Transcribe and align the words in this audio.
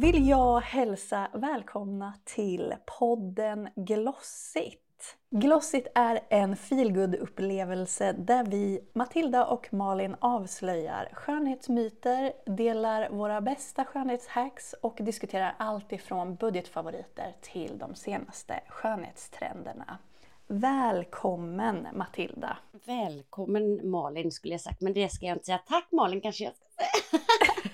vill 0.00 0.28
jag 0.28 0.60
hälsa 0.60 1.28
välkomna 1.32 2.14
till 2.24 2.74
podden 2.98 3.68
Glossigt. 3.76 5.16
Glossigt 5.30 5.88
är 5.94 6.20
en 6.28 6.56
feelgood-upplevelse 6.56 8.12
där 8.12 8.44
vi, 8.44 8.80
Matilda 8.92 9.46
och 9.46 9.72
Malin, 9.72 10.16
avslöjar 10.18 11.08
skönhetsmyter, 11.12 12.32
delar 12.46 13.10
våra 13.10 13.40
bästa 13.40 13.84
skönhetshacks 13.84 14.74
och 14.82 14.98
diskuterar 15.00 15.54
allt 15.58 15.92
ifrån 15.92 16.34
budgetfavoriter 16.34 17.34
till 17.40 17.78
de 17.78 17.94
senaste 17.94 18.60
skönhetstrenderna. 18.68 19.98
Välkommen 20.46 21.88
Matilda! 21.94 22.58
Välkommen 22.86 23.90
Malin 23.90 24.32
skulle 24.32 24.54
jag 24.54 24.60
sagt, 24.60 24.80
men 24.80 24.92
det 24.92 25.08
ska 25.08 25.26
jag 25.26 25.34
inte 25.36 25.46
säga. 25.46 25.60
Tack 25.66 25.88
Malin 25.92 26.20
kanske 26.20 26.44
jag 26.44 26.52
ska 26.54 26.64
säga. 26.64 27.22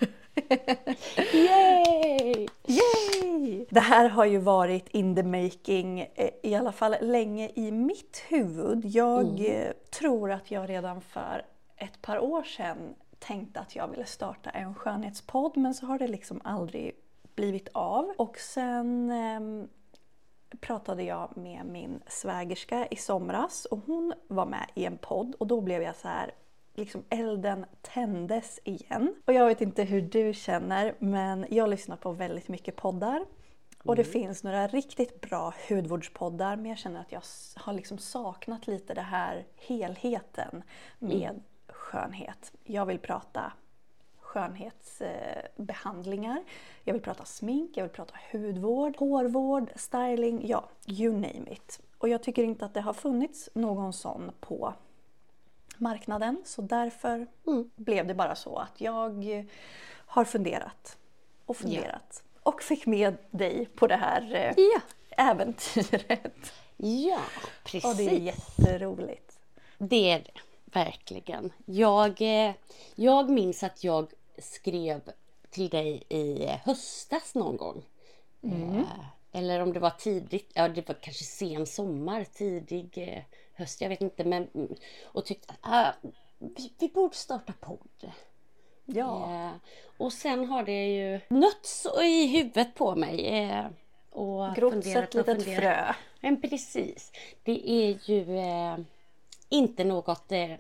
Yay! 1.33 2.49
Yay! 2.67 3.67
Det 3.71 3.81
här 3.81 4.09
har 4.09 4.25
ju 4.25 4.39
varit 4.39 4.89
in 4.89 5.17
the 5.17 5.23
making, 5.23 6.01
eh, 6.01 6.31
i 6.43 6.55
alla 6.55 6.73
fall 6.73 6.97
länge 7.01 7.51
i 7.55 7.71
mitt 7.71 8.23
huvud. 8.29 8.85
Jag 8.85 9.23
Mm. 9.41 9.67
eh, 9.67 9.73
tror 9.91 10.33
att 10.33 10.51
jag 10.51 10.69
redan 10.69 11.01
för 11.01 11.43
ett 11.77 12.03
par 12.03 12.19
år 12.19 12.43
sedan 12.43 12.95
tänkte 13.19 13.61
att 13.61 13.77
jag 13.77 13.89
ville 13.89 14.05
starta 14.05 14.51
en 14.51 14.75
skönhetspodd 14.75 15.57
men 15.57 15.75
så 15.75 15.87
har 15.87 15.99
det 15.99 16.07
liksom 16.09 16.41
aldrig 16.45 16.93
blivit 17.35 17.69
av. 17.73 18.13
Och 18.17 18.39
sen 18.39 19.11
ehm, 19.11 19.69
pratade 20.61 21.03
jag 21.03 21.37
med 21.37 21.67
min 21.67 22.01
svägerska 22.07 22.87
i 22.87 22.97
somras 22.97 23.65
och 23.65 23.79
hon 23.87 24.13
var 24.29 24.47
med 24.47 24.67
i 24.75 24.85
en 24.85 24.99
podd 24.99 25.35
och 25.39 25.47
då 25.47 25.61
blev 25.61 25.83
jag 25.83 25.97
så 25.97 26.09
här 26.09 26.31
liksom 26.75 27.05
elden 27.11 27.67
tändes 27.83 28.61
igen. 28.65 29.15
Och 29.25 29.33
jag 29.33 29.47
vet 29.47 29.61
inte 29.61 29.83
hur 29.83 30.03
du 30.03 30.35
känner 30.35 30.95
men 30.99 31.47
jag 31.51 31.71
lyssnar 31.71 31.97
på 31.97 32.13
väldigt 32.13 32.49
mycket 32.49 32.77
poddar. 32.77 33.25
Och 33.85 33.97
det 33.97 34.05
finns 34.05 34.45
några 34.45 34.67
riktigt 34.67 35.21
bra 35.21 35.55
hudvårdspoddar 35.69 36.57
men 36.57 36.67
jag 36.67 36.79
känner 36.79 37.01
att 37.01 37.13
jag 37.13 37.23
har 37.57 37.73
liksom 37.73 37.99
saknat 37.99 38.67
lite 38.67 38.95
det 38.95 39.01
här 39.01 39.47
helheten 39.57 40.63
med 40.99 41.43
skönhet. 41.69 42.53
Jag 42.65 42.87
vill 42.87 42.99
prata 42.99 43.53
skönhetsbehandlingar. 44.21 46.45
Jag 46.85 46.95
vill 46.95 47.03
prata 47.03 47.25
smink, 47.25 47.77
jag 47.77 47.85
vill 47.85 47.93
prata 47.93 48.15
hudvård, 48.33 48.97
hårvård, 48.97 49.71
styling, 49.77 50.47
ja, 50.47 50.69
you 50.87 51.13
name 51.13 51.45
it. 51.51 51.81
Och 51.99 52.09
jag 52.09 52.23
tycker 52.23 52.45
inte 52.45 52.65
att 52.65 52.75
det 52.75 52.81
har 52.81 52.93
funnits 52.93 53.51
någon 53.55 53.93
sån 53.93 54.33
på 54.41 54.75
marknaden 55.79 56.43
så 56.45 56.63
därför 56.63 57.27
Mm. 57.47 57.71
blev 57.77 58.07
det 58.07 58.15
bara 58.15 58.35
så 58.37 58.57
att 58.57 58.81
jag 58.81 59.47
har 60.07 60.25
funderat 60.25 60.97
och 61.47 61.57
funderat 61.57 62.23
och 62.43 62.63
fick 62.63 62.87
med 62.87 63.17
dig 63.31 63.67
på 63.75 63.87
det 63.87 63.97
här 63.97 64.35
eh, 64.35 64.53
Ja, 64.57 64.81
äventyret. 65.25 66.53
ja 66.77 67.21
precis. 67.65 67.85
Och 67.85 67.97
det 67.97 68.05
är 68.11 68.19
jätteroligt. 68.19 69.39
Det 69.79 70.11
är 70.11 70.19
det, 70.19 70.41
verkligen. 70.79 71.53
Jag, 71.65 72.21
eh, 72.49 72.55
jag 72.95 73.31
minns 73.31 73.63
att 73.63 73.85
jag 73.85 74.13
skrev 74.39 75.01
till 75.51 75.69
dig 75.69 76.03
i 76.09 76.47
höstas 76.65 77.35
någon 77.35 77.57
gång. 77.57 77.85
Eh, 78.43 78.83
Eller 79.33 79.61
om 79.61 79.73
det 79.73 79.81
var 79.81 79.91
tidigt, 79.91 80.51
ja 80.55 80.69
det 80.69 80.89
var 80.89 80.95
kanske 81.01 81.25
sen 81.25 81.67
sommar, 81.67 82.25
tidig 82.25 82.99
eh, 82.99 83.23
höst, 83.55 83.81
jag 83.81 83.89
vet 83.89 84.01
inte. 84.01 84.25
Men, 84.25 84.49
och 85.05 85.25
tyckte 85.25 85.53
att 85.53 85.59
ah, 85.63 85.93
vi, 86.39 86.73
vi 86.79 86.89
borde 86.89 87.15
starta 87.17 87.53
podd. 87.61 88.13
Ja, 88.85 89.35
Eh, 89.35 89.53
och 89.97 90.13
sen 90.13 90.45
har 90.49 90.63
det 90.63 90.87
ju 90.87 91.21
nötts 91.29 91.87
i 92.03 92.27
huvudet 92.27 92.75
på 92.75 92.95
mig. 92.97 93.27
Eh, 93.27 93.67
och 94.11 94.55
grott 94.55 94.87
ett 94.87 95.15
litet 95.15 95.45
frö. 95.45 95.95
Men 96.21 96.41
precis. 96.41 97.13
Det 97.43 97.71
är 97.71 98.11
ju 98.11 98.39
eh, 98.39 98.77
inte 99.49 99.85
något 99.85 100.33
eh, 100.33 100.51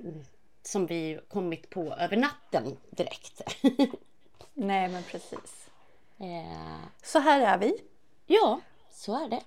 som 0.62 0.86
vi 0.86 1.20
kommit 1.28 1.70
på 1.70 1.94
över 1.94 2.16
natten 2.16 2.76
direkt. 2.90 3.40
Nej 4.54 4.88
men 4.88 5.02
precis. 5.02 5.68
eh, 6.18 6.84
Så 7.02 7.18
här 7.18 7.40
är 7.40 7.58
vi 7.58 7.78
ja, 8.26 8.60
så 8.90 9.24
är 9.24 9.28
det. 9.28 9.40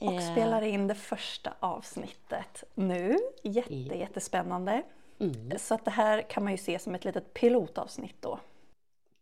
Och 0.00 0.12
Eh, 0.12 0.32
spelar 0.32 0.62
in 0.62 0.86
det 0.88 0.94
första 0.94 1.54
avsnittet 1.60 2.64
nu. 2.74 3.18
Jätte, 3.42 3.72
jättespännande. 3.98 4.82
Mm, 5.20 5.58
Så 5.58 5.74
att 5.74 5.84
det 5.84 5.90
här 5.90 6.22
kan 6.22 6.42
man 6.44 6.52
ju 6.52 6.58
se 6.58 6.78
som 6.78 6.94
ett 6.94 7.04
litet 7.04 7.34
pilotavsnitt 7.34 8.16
då. 8.22 8.38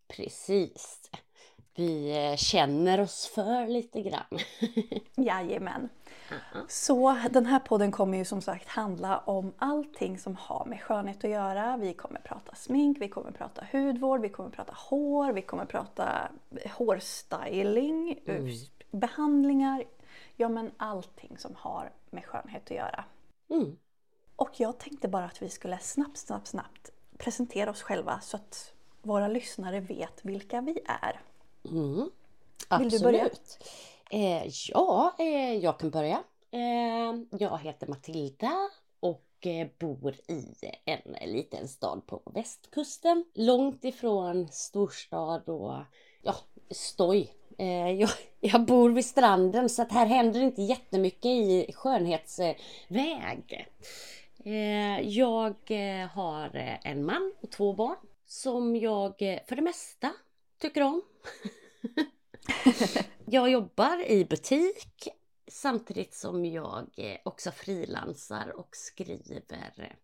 precis. 0.09 1.11
Vi 1.77 2.27
eh, 2.31 2.37
känner 2.37 3.01
oss 3.01 3.27
för 3.35 3.67
lite 3.69 4.03
grann. 4.03 4.39
Jajamän. 5.17 5.89
Så 6.69 7.17
den 7.31 7.47
här 7.47 7.59
podden 7.59 7.93
kommer 7.93 8.19
ju 8.19 8.25
som 8.25 8.41
sagt 8.43 8.69
handla 8.69 9.19
om 9.19 9.53
allting 9.59 10.19
som 10.19 10.37
har 10.37 10.65
med 10.65 10.83
skönhet 10.83 11.25
att 11.25 11.31
göra. 11.31 11.77
Vi 11.77 11.95
kommer 11.95 12.21
prata 12.21 12.55
smink, 12.55 12.99
vi 13.01 13.09
kommer 13.09 13.31
prata 13.31 13.65
hudvård, 13.73 14.21
vi 14.21 14.29
kommer 14.29 14.51
prata 14.51 14.73
hår, 14.77 15.33
vi 15.33 15.43
kommer 15.43 15.65
prata 15.65 16.29
hårstyling, 16.75 18.19
behandlingar. 18.91 19.85
Ja 20.37 20.49
men 20.49 20.73
allting 20.77 21.39
som 21.39 21.55
har 21.57 21.93
med 22.11 22.25
skönhet 22.25 22.63
att 22.65 22.77
göra. 22.77 23.05
Mm. 23.51 23.77
Och 24.37 24.61
jag 24.61 24.79
tänkte 24.79 25.09
bara 25.09 25.25
att 25.25 25.43
vi 25.43 25.49
skulle 25.49 25.79
snabbt, 25.79 26.19
snabbt, 26.19 26.47
snabbt 26.47 26.91
presentera 27.19 27.71
oss 27.71 27.83
själva 27.83 28.21
så 28.21 28.37
att 28.37 28.73
våra 29.03 29.29
lyssnare 29.29 29.81
vet 29.81 30.25
vilka 30.25 30.61
vi 30.61 30.81
är. 31.03 31.21
Mm. 31.71 32.11
Vill 32.79 32.91
du 32.91 33.01
börja? 33.01 33.25
Absolut. 33.25 33.59
Eh, 34.11 34.47
ja, 34.69 35.15
eh, 35.19 35.55
jag 35.57 35.79
kan 35.79 35.91
börja. 35.91 36.23
Eh, 36.51 37.39
jag 37.39 37.59
heter 37.59 37.87
Matilda 37.87 38.71
och 39.01 39.47
eh, 39.47 39.69
bor 39.79 40.15
i 40.29 40.55
en 40.85 41.33
liten 41.33 41.69
stad 41.69 42.07
på 42.07 42.23
västkusten. 42.25 43.25
Långt 43.35 43.85
ifrån 43.85 44.49
storstad 44.49 45.49
och 45.49 45.83
ja, 46.23 46.35
stoj. 46.71 47.33
Eh, 47.59 47.91
jag, 47.91 48.11
jag 48.41 48.65
bor 48.65 48.91
vid 48.91 49.07
stranden 49.07 49.69
så 49.69 49.83
att 49.83 49.93
här 49.93 50.07
händer 50.07 50.41
inte 50.41 50.63
jättemycket 50.63 51.27
i 51.27 51.73
skönhetsväg. 51.75 53.69
Eh, 54.45 55.01
jag 55.01 55.55
eh, 55.67 56.09
har 56.09 56.79
en 56.83 57.05
man 57.05 57.35
och 57.41 57.51
två 57.51 57.73
barn 57.73 57.97
som 58.27 58.77
jag 58.77 59.15
för 59.19 59.57
det 59.57 59.63
mesta 59.63 60.13
tycker 60.59 60.83
om. 60.83 61.03
jag 63.27 63.51
jobbar 63.51 64.11
i 64.11 64.25
butik 64.25 65.09
samtidigt 65.49 66.15
som 66.15 66.45
jag 66.45 66.91
också 67.25 67.51
frilansar 67.51 68.53
och 68.57 68.69
skriver 68.73 69.97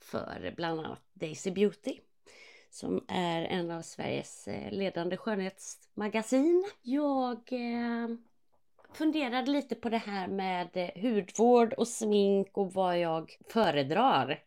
för 0.00 0.52
bland 0.56 0.80
annat 0.80 1.02
Daisy 1.12 1.50
Beauty 1.50 1.98
som 2.70 3.04
är 3.08 3.42
en 3.42 3.70
av 3.70 3.82
Sveriges 3.82 4.48
eh, 4.48 4.72
ledande 4.72 5.16
skönhetsmagasin. 5.16 6.70
Jag 6.82 7.52
eh, 7.52 8.08
funderade 8.92 9.50
lite 9.50 9.74
på 9.74 9.88
det 9.88 9.98
här 9.98 10.28
med 10.28 10.68
eh, 10.72 11.02
hudvård 11.02 11.72
och 11.72 11.88
smink 11.88 12.48
och 12.52 12.72
vad 12.72 12.98
jag 12.98 13.36
föredrar. 13.48 14.42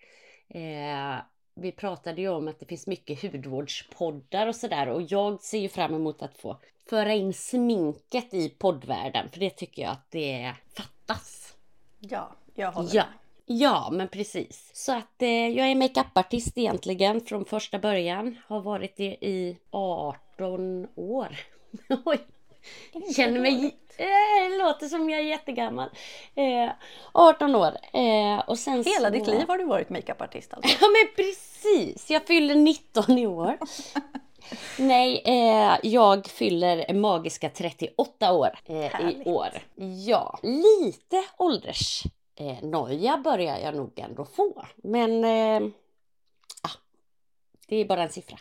Vi 1.55 1.71
pratade 1.71 2.21
ju 2.21 2.29
om 2.29 2.47
att 2.47 2.59
det 2.59 2.65
finns 2.65 2.87
mycket 2.87 3.21
hudvårdspoddar 3.21 4.47
och 4.47 4.55
sådär 4.55 4.87
och 4.89 5.01
jag 5.01 5.41
ser 5.41 5.57
ju 5.57 5.69
fram 5.69 5.93
emot 5.95 6.21
att 6.21 6.37
få 6.37 6.59
föra 6.89 7.13
in 7.13 7.33
sminket 7.33 8.33
i 8.33 8.49
poddvärlden 8.49 9.29
för 9.29 9.39
det 9.39 9.49
tycker 9.49 9.81
jag 9.81 9.91
att 9.91 10.11
det 10.11 10.53
fattas. 10.75 11.53
Ja, 11.99 12.31
jag 12.55 12.71
håller 12.71 12.89
Ja. 12.95 13.03
med. 13.03 13.22
Ja, 13.55 13.89
men 13.91 14.07
precis. 14.07 14.71
Så 14.73 14.91
att 14.91 15.21
eh, 15.21 15.47
jag 15.47 15.67
är 15.67 15.75
makeupartist 15.75 16.57
egentligen 16.57 17.21
från 17.21 17.45
första 17.45 17.79
början. 17.79 18.37
Har 18.47 18.61
varit 18.61 18.97
det 18.97 19.17
i 19.21 19.57
18 19.71 20.87
år. 20.95 21.35
Oj, 22.05 22.19
känner 23.15 23.39
mig... 23.39 23.77
Eh, 23.97 24.49
det 24.49 24.57
låter 24.57 24.87
som 24.87 25.09
jag 25.09 25.19
är 25.19 25.23
jättegammal. 25.23 25.89
Eh, 26.35 26.71
18 27.11 27.55
år. 27.55 27.77
Eh, 27.93 28.39
och 28.47 28.59
sen 28.59 28.73
Hela 28.73 29.07
så... 29.07 29.09
ditt 29.09 29.27
liv 29.27 29.47
har 29.47 29.57
du 29.57 29.65
varit 29.65 29.89
makeupartist 29.89 30.53
alltså? 30.53 30.77
Ja 30.81 30.87
men 30.87 31.15
precis, 31.15 32.09
jag 32.09 32.27
fyller 32.27 32.55
19 32.55 33.17
i 33.17 33.27
år. 33.27 33.57
Nej, 34.77 35.21
eh, 35.25 35.77
jag 35.83 36.27
fyller 36.27 36.93
magiska 36.93 37.49
38 37.49 38.33
år 38.33 38.59
eh, 38.65 39.09
i 39.09 39.23
år. 39.25 39.49
Ja, 40.05 40.39
lite 40.43 41.23
ålders 41.37 42.03
eh, 42.35 42.63
noja 42.63 43.17
börjar 43.17 43.57
jag 43.57 43.75
nog 43.75 43.99
ändå 43.99 44.25
få. 44.25 44.65
Men 44.75 45.23
eh, 45.23 45.69
ah, 46.61 46.77
det 47.67 47.75
är 47.75 47.85
bara 47.85 48.03
en 48.03 48.09
siffra. 48.09 48.37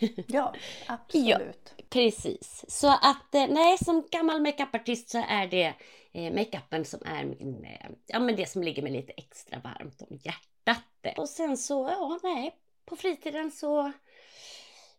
Ja, 0.28 0.54
absolut. 0.86 1.74
Precis. 1.90 2.64
Så 2.68 2.88
att 2.88 3.34
eh, 3.34 3.46
nej, 3.48 3.78
som 3.78 4.06
gammal 4.10 4.40
makeupartist 4.42 5.10
så 5.10 5.24
är 5.28 5.46
det 5.46 5.74
eh, 6.12 6.32
makeupen 6.34 6.84
som 6.84 7.00
är 7.04 7.24
min, 7.24 7.64
eh, 7.64 7.90
ja 8.06 8.18
men 8.18 8.36
det 8.36 8.48
som 8.48 8.62
ligger 8.62 8.82
mig 8.82 8.92
lite 8.92 9.12
extra 9.12 9.58
varmt 9.58 10.02
om 10.02 10.18
hjärtat. 10.22 11.18
Och 11.18 11.28
sen 11.28 11.56
så, 11.56 11.88
ja 11.88 12.18
nej, 12.22 12.54
på 12.84 12.96
fritiden 12.96 13.50
så 13.50 13.92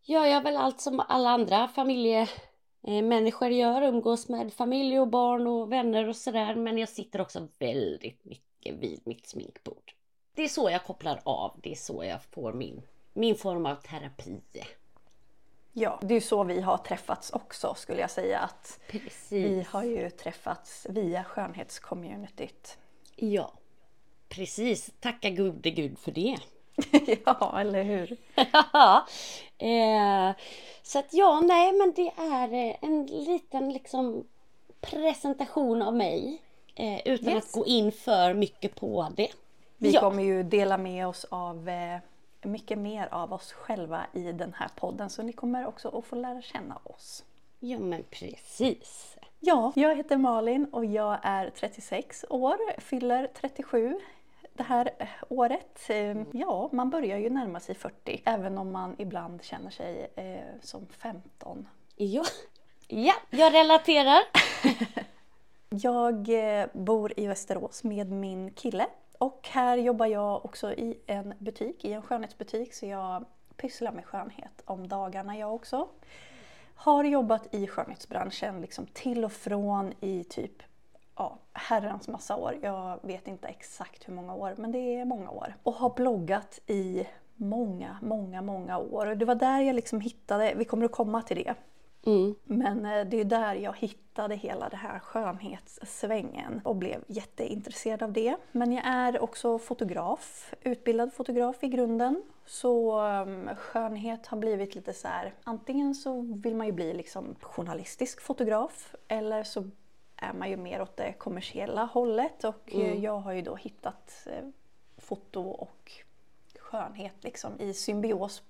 gör 0.04 0.26
jag 0.26 0.42
väl 0.42 0.58
allt 0.58 0.82
som 0.82 1.00
alla 1.00 1.30
andra 1.30 1.68
familje 1.68 2.30
människor 2.86 3.50
gör, 3.50 3.82
umgås 3.82 4.30
med 4.30 4.54
familj 4.54 5.00
och 5.00 5.08
barn 5.08 5.48
och 5.48 5.72
vänner 5.72 6.08
och 6.08 6.16
sådär. 6.16 6.56
Men 6.56 6.78
jag 6.78 6.90
sitter 6.90 7.22
också 7.22 7.48
väldigt 7.60 8.26
mycket 8.26 8.76
vid 8.76 9.02
mitt 9.06 9.28
sminkbord. 9.28 9.94
Det 10.34 10.44
är 10.44 10.48
så 10.48 10.70
jag 10.70 10.84
kopplar 10.84 11.22
av, 11.24 11.60
det 11.64 11.72
är 11.72 11.76
så 11.76 12.04
jag 12.04 12.24
får 12.24 12.54
min, 12.54 12.82
min 13.14 13.36
form 13.36 13.66
av 13.66 13.76
terapi. 13.76 14.42
Ja, 15.74 16.00
det 16.02 16.14
är 16.14 16.16
ju 16.16 16.22
så 16.22 16.44
vi 16.44 16.62
har 16.62 16.78
träffats 16.78 17.30
också 17.30 17.74
skulle 17.78 18.02
jag 18.02 18.12
säga. 18.12 18.40
att 18.40 18.80
Precis. 18.88 19.32
Vi 19.32 19.66
har 19.70 19.84
ju 19.84 20.10
träffats 20.10 20.88
via 20.90 21.24
skönhetscommunityt. 21.24 22.78
Ja, 23.16 23.54
precis. 24.30 24.92
Tacka 25.00 25.30
gode 25.30 25.70
gud 25.70 26.00
för 26.00 26.12
det. 26.12 26.38
ja, 27.26 27.60
eller 27.60 27.84
hur? 27.84 28.18
Ja, 28.74 29.08
eh, 29.58 30.36
så 30.84 31.00
att 31.00 31.14
ja, 31.14 31.42
nej 31.42 31.74
men 31.74 31.94
det 31.96 32.12
är 32.18 32.54
eh, 32.54 32.76
en 32.82 33.06
liten 33.06 33.74
liksom 33.74 34.24
presentation 34.82 35.82
av 35.82 35.96
mig. 35.96 36.42
Eh, 36.76 37.08
utan 37.08 37.34
Yes. 37.34 37.46
att 37.46 37.52
gå 37.52 37.66
in 37.66 37.92
för 37.92 38.34
mycket 38.34 38.76
på 38.76 39.08
det. 39.16 39.32
Vi 39.78 39.92
ja. 39.92 40.00
kommer 40.00 40.24
ju 40.24 40.44
dela 40.44 40.78
med 40.78 41.08
oss 41.08 41.26
av 41.30 41.70
eh, 41.70 41.98
mycket 42.42 42.78
mer 42.78 43.08
av 43.12 43.34
oss 43.34 43.52
själva 43.54 44.06
i 44.14 44.32
den 44.32 44.54
här 44.54 44.70
podden. 44.76 45.10
Så 45.10 45.24
ni 45.24 45.34
kommer 45.34 45.66
också 45.68 45.90
att 45.98 46.06
få 46.06 46.16
lära 46.16 46.42
känna 46.42 46.80
oss. 46.84 47.24
Ja 47.60 47.80
men 47.80 48.04
precis. 48.10 49.18
Ja, 49.40 49.72
jag 49.76 49.96
heter 49.96 50.18
Malin 50.18 50.66
och 50.72 50.86
jag 50.86 51.18
är 51.24 51.50
36 51.50 52.26
år, 52.30 52.80
fyller 52.82 53.28
37 53.42 54.00
det 54.58 54.64
här 54.64 54.90
eh, 55.00 55.08
året. 55.30 55.90
Eh, 55.90 56.18
Ja, 56.32 56.70
man 56.72 56.90
börjar 56.90 57.18
ju 57.18 57.30
närma 57.30 57.60
sig 57.60 57.76
40, 57.76 58.22
även 58.26 58.58
om 58.58 58.72
man 58.72 58.96
ibland 58.98 59.44
känner 59.44 59.70
sig 59.70 60.12
eh, 60.16 60.62
som 60.62 60.88
15. 60.88 61.68
Ja. 61.96 62.24
ja, 62.88 63.14
jag 63.30 63.54
relaterar. 63.54 64.20
Jag 65.70 66.30
eh, 66.30 66.68
bor 66.74 67.14
i 67.20 67.28
Västerås 67.28 67.84
med 67.84 68.12
min 68.12 68.52
kille 68.52 68.88
och 69.18 69.48
här 69.52 69.78
jobbar 69.78 70.06
jag 70.06 70.46
också 70.46 70.74
i 70.74 70.98
en 71.08 71.34
butik, 71.40 71.86
i 71.86 71.94
en 71.94 72.02
skönhetsbutik, 72.02 72.74
så 72.74 72.86
jag 72.86 73.26
pysslar 73.58 73.92
med 73.92 74.06
skönhet 74.06 74.62
om 74.66 74.88
dagarna 74.88 75.38
jag 75.38 75.56
också. 75.56 75.88
Har 76.76 77.04
jobbat 77.04 77.54
i 77.54 77.68
skönhetsbranschen 77.68 78.62
liksom 78.62 78.86
till 78.86 79.26
och 79.26 79.32
från 79.32 79.94
i 80.00 80.24
typ 80.24 80.64
ja, 81.16 81.38
herrans 81.54 82.08
massa 82.08 82.36
år. 82.36 82.58
Jag 82.62 83.00
vet 83.02 83.28
inte 83.28 83.48
exakt 83.48 84.08
hur 84.08 84.14
många 84.14 84.36
år, 84.36 84.54
men 84.58 84.72
det 84.72 84.96
är 84.96 85.06
många 85.06 85.30
år. 85.30 85.56
Och 85.64 85.74
har 85.74 85.90
bloggat 85.96 86.60
i 86.68 87.08
många, 87.36 87.98
många, 88.02 88.42
många 88.42 88.78
år. 88.78 89.06
Och 89.08 89.18
det 89.18 89.26
var 89.26 89.36
där 89.36 89.62
jag 89.62 89.76
liksom 89.76 90.02
hittade, 90.02 90.54
vi 90.58 90.66
kommer 90.66 90.86
att 90.86 90.92
komma 90.92 91.22
till 91.22 91.38
det, 91.38 91.56
Mm. 92.06 92.36
men 92.44 92.86
eh, 92.86 93.06
det 93.06 93.20
är 93.22 93.26
där 93.26 93.56
jag 93.56 93.78
hittade 93.78 94.36
hela 94.36 94.70
det 94.70 94.76
här 94.76 95.00
skönhetssvängen 95.00 96.62
och 96.64 96.76
blev 96.76 97.04
jätteintresserad 97.08 98.04
av 98.04 98.12
det. 98.12 98.36
Men 98.52 98.72
jag 98.72 98.86
är 98.88 99.24
också 99.24 99.60
fotograf, 99.60 100.54
utbildad 100.62 101.14
fotograf 101.14 101.64
i 101.64 101.68
grunden. 101.68 102.24
Så 102.46 103.02
um, 103.02 103.50
skönhet 103.56 104.28
har 104.28 104.38
blivit 104.38 104.76
lite 104.76 104.94
så 104.94 105.08
här, 105.08 105.34
antingen 105.44 105.96
så 105.96 106.22
vill 106.22 106.56
man 106.56 106.68
ju 106.68 106.74
bli 106.74 106.94
liksom 106.94 107.36
journalistisk 107.42 108.22
fotograf 108.22 108.96
eller 109.08 109.44
så 109.44 109.64
är 110.18 110.34
man 110.34 110.50
ju 110.50 110.58
mer 110.58 110.82
åt 110.82 110.98
det 110.98 111.14
kommersiella 111.14 111.84
hållet 111.86 112.44
och 112.44 112.62
eh, 112.74 112.80
Mm. 112.80 113.02
jag 113.02 113.20
har 113.20 113.32
ju 113.34 113.42
då 113.42 113.56
hittat 113.56 114.28
eh, 114.32 114.44
foto 114.98 115.42
och 115.42 115.92
skönhet 116.60 117.14
liksom 117.24 117.60
i 117.62 117.74
symbios 117.74 118.42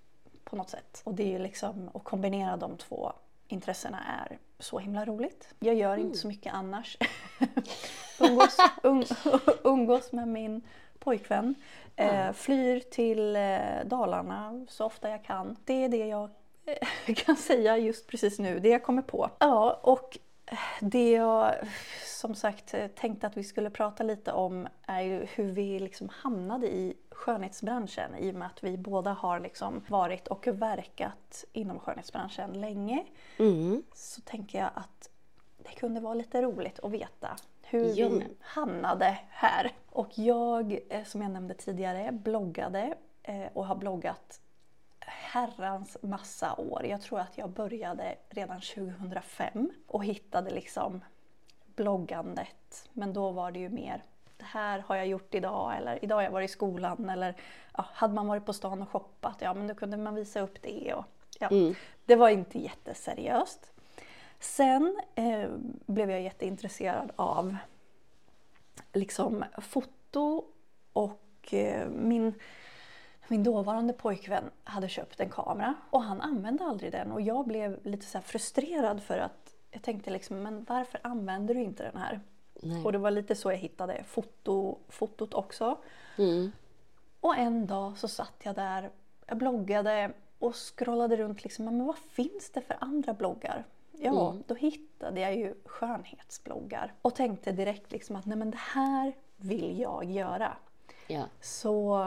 på 0.44 0.56
något 0.56 0.70
sätt. 0.70 1.02
Och 1.04 1.14
det 1.14 1.24
är 1.24 1.28
ju 1.28 1.40
liksom 1.40 1.90
att 1.94 2.04
kombinera 2.04 2.58
de 2.58 2.78
två 2.78 3.14
intressena 3.48 4.00
är 4.04 4.38
så 4.60 4.80
himla 4.80 5.06
roligt. 5.06 5.54
Jag 5.60 5.76
gör 5.76 5.98
inte 5.98 6.18
så 6.18 6.28
mycket 6.28 6.54
annars. 6.54 6.98
umgås, 8.20 8.58
um, 8.84 9.04
umgås 9.64 10.12
med 10.12 10.28
min 10.28 10.62
pojkvän. 11.00 11.56
Eh, 11.96 12.32
flyr 12.32 12.80
till 12.80 13.36
eh, 13.36 13.86
Dalarna 13.86 14.66
så 14.70 14.86
ofta 14.86 15.10
jag 15.10 15.24
kan. 15.24 15.56
Det 15.66 15.74
är 15.74 15.90
det 15.90 16.08
jag 16.08 16.30
eh, 16.66 17.16
kan 17.16 17.36
säga 17.36 17.78
just 17.78 18.08
precis 18.08 18.40
nu, 18.40 18.60
det 18.60 18.70
jag 18.70 18.84
kommer 18.84 19.02
på. 19.02 19.30
Ja, 19.40 19.80
och 19.84 20.18
det 20.80 21.12
jag 21.12 21.56
som 22.06 22.36
sagt 22.36 22.76
tänkte 22.96 23.28
att 23.28 23.38
vi 23.38 23.44
skulle 23.44 23.70
prata 23.70 24.04
lite 24.04 24.32
om 24.32 24.68
är 24.86 25.02
ju 25.02 25.26
hur 25.26 25.52
vi 25.52 25.80
liksom 25.80 26.10
hamnade 26.10 26.68
i 26.68 26.94
skönhetsbranschen 27.12 28.16
i 28.16 28.32
och 28.32 28.36
med 28.36 28.48
att 28.48 28.64
vi 28.64 28.78
båda 28.78 29.12
har 29.12 29.40
liksom 29.40 29.84
varit 29.88 30.28
och 30.28 30.48
verkat 30.48 31.46
inom 31.54 31.80
skönhetsbranschen 31.80 32.62
länge. 32.62 33.06
Mm. 33.40 33.84
Så 33.94 34.22
tänker 34.22 34.60
jag 34.60 34.70
att 34.74 35.10
det 35.58 35.72
kunde 35.80 36.02
vara 36.02 36.14
lite 36.14 36.42
roligt 36.42 36.80
att 36.80 36.92
veta 36.92 37.38
hur 37.62 38.00
Ja, 38.00 38.10
vi 38.10 38.28
hamnade 38.40 39.20
här. 39.30 39.72
Och 39.90 40.10
jag, 40.18 40.80
eh, 40.90 41.04
som 41.04 41.22
jag 41.22 41.32
nämnde 41.32 41.54
tidigare, 41.54 42.12
bloggade 42.12 42.96
eh, 43.24 43.48
och 43.54 43.68
har 43.68 43.76
bloggat 43.76 44.40
herrans 45.06 45.98
massa 46.02 46.56
år. 46.56 46.86
Jag 46.86 47.02
tror 47.02 47.20
att 47.20 47.38
jag 47.38 47.50
började 47.50 48.16
redan 48.30 48.62
2005 48.62 49.72
och 49.88 50.06
hittade 50.06 50.50
liksom 50.50 51.02
bloggandet. 51.76 52.90
Men 52.94 53.14
då 53.14 53.32
var 53.32 53.52
det 53.52 53.60
ju 53.60 53.70
mer 53.70 54.04
det 54.38 54.46
här 54.46 54.80
har 54.88 54.96
jag 54.96 55.08
gjort 55.08 55.36
idag 55.36 55.78
eller 55.78 56.04
idag 56.04 56.16
har 56.16 56.24
jag 56.24 56.32
varit 56.32 56.50
i 56.50 56.54
skolan 56.54 57.10
eller 57.10 57.36
ja, 57.78 57.86
hade 57.94 58.14
man 58.14 58.28
varit 58.28 58.46
på 58.46 58.54
stan 58.54 58.82
och 58.82 58.90
shoppat, 58.90 59.38
ja 59.40 59.54
men 59.54 59.68
då 59.68 59.76
kunde 59.76 59.98
man 59.98 60.16
visa 60.16 60.42
upp 60.42 60.62
det. 60.62 60.94
Och, 60.94 61.06
ja, 61.40 61.48
Mm. 61.48 61.76
Det 62.06 62.16
var 62.16 62.30
inte 62.30 62.60
jätteseriöst. 62.60 63.72
Sen 64.40 65.00
eh, 65.16 65.50
blev 65.86 66.12
jag 66.12 66.22
jätteintresserad 66.22 67.12
av 67.16 67.58
liksom 68.94 69.46
foto 69.62 70.44
och 70.94 71.54
eh, 71.54 71.88
min, 71.90 72.34
min 73.28 73.44
dåvarande 73.44 73.94
pojkvän 73.94 74.44
hade 74.64 74.90
köpt 74.90 75.20
en 75.20 75.30
kamera 75.30 75.76
och 75.90 76.04
han 76.04 76.22
använde 76.22 76.64
aldrig 76.64 76.92
den 76.92 77.12
och 77.12 77.22
jag 77.22 77.48
blev 77.48 77.80
lite 77.84 78.06
så 78.06 78.22
frustrerad 78.22 79.04
för 79.04 79.18
att 79.18 79.56
jag 79.72 79.82
tänkte 79.82 80.12
liksom, 80.12 80.44
men 80.44 80.64
varför 80.70 81.00
använder 81.04 81.54
du 81.56 81.62
inte 81.62 81.84
den 81.84 81.98
här? 81.98 82.20
Nej. 82.62 82.84
Och 82.84 82.92
det 82.92 82.98
var 82.98 83.12
lite 83.12 83.36
så 83.36 83.52
jag 83.52 83.58
hittade 83.58 84.04
foto, 84.04 84.78
fotot 84.90 85.34
också. 85.34 85.78
Mm. 86.18 86.52
Och 87.20 87.38
en 87.38 87.66
dag 87.68 87.98
så 87.98 88.08
satt 88.08 88.34
jag 88.44 88.56
där, 88.56 88.90
jag 89.26 89.38
bloggade 89.38 90.12
och 90.40 90.56
scrollade 90.56 91.16
runt 91.16 91.44
liksom, 91.44 91.66
men 91.66 91.86
vad 91.86 91.98
finns 91.98 92.50
det 92.50 92.62
för 92.62 92.78
andra 92.82 93.14
bloggar? 93.14 93.64
Ja, 93.92 94.30
Mm. 94.32 94.44
då 94.48 94.56
hittade 94.56 95.20
jag 95.22 95.36
ju 95.36 95.54
skönhetsbloggar 95.66 96.94
och 97.02 97.16
tänkte 97.16 97.52
direkt 97.52 97.92
liksom 97.92 98.16
att 98.16 98.26
nej 98.26 98.38
men 98.38 98.52
det 98.52 98.58
här 98.74 99.14
vill 99.38 99.80
jag 99.80 100.04
göra. 100.06 100.58
Ja. 101.08 101.24
Så 101.42 102.06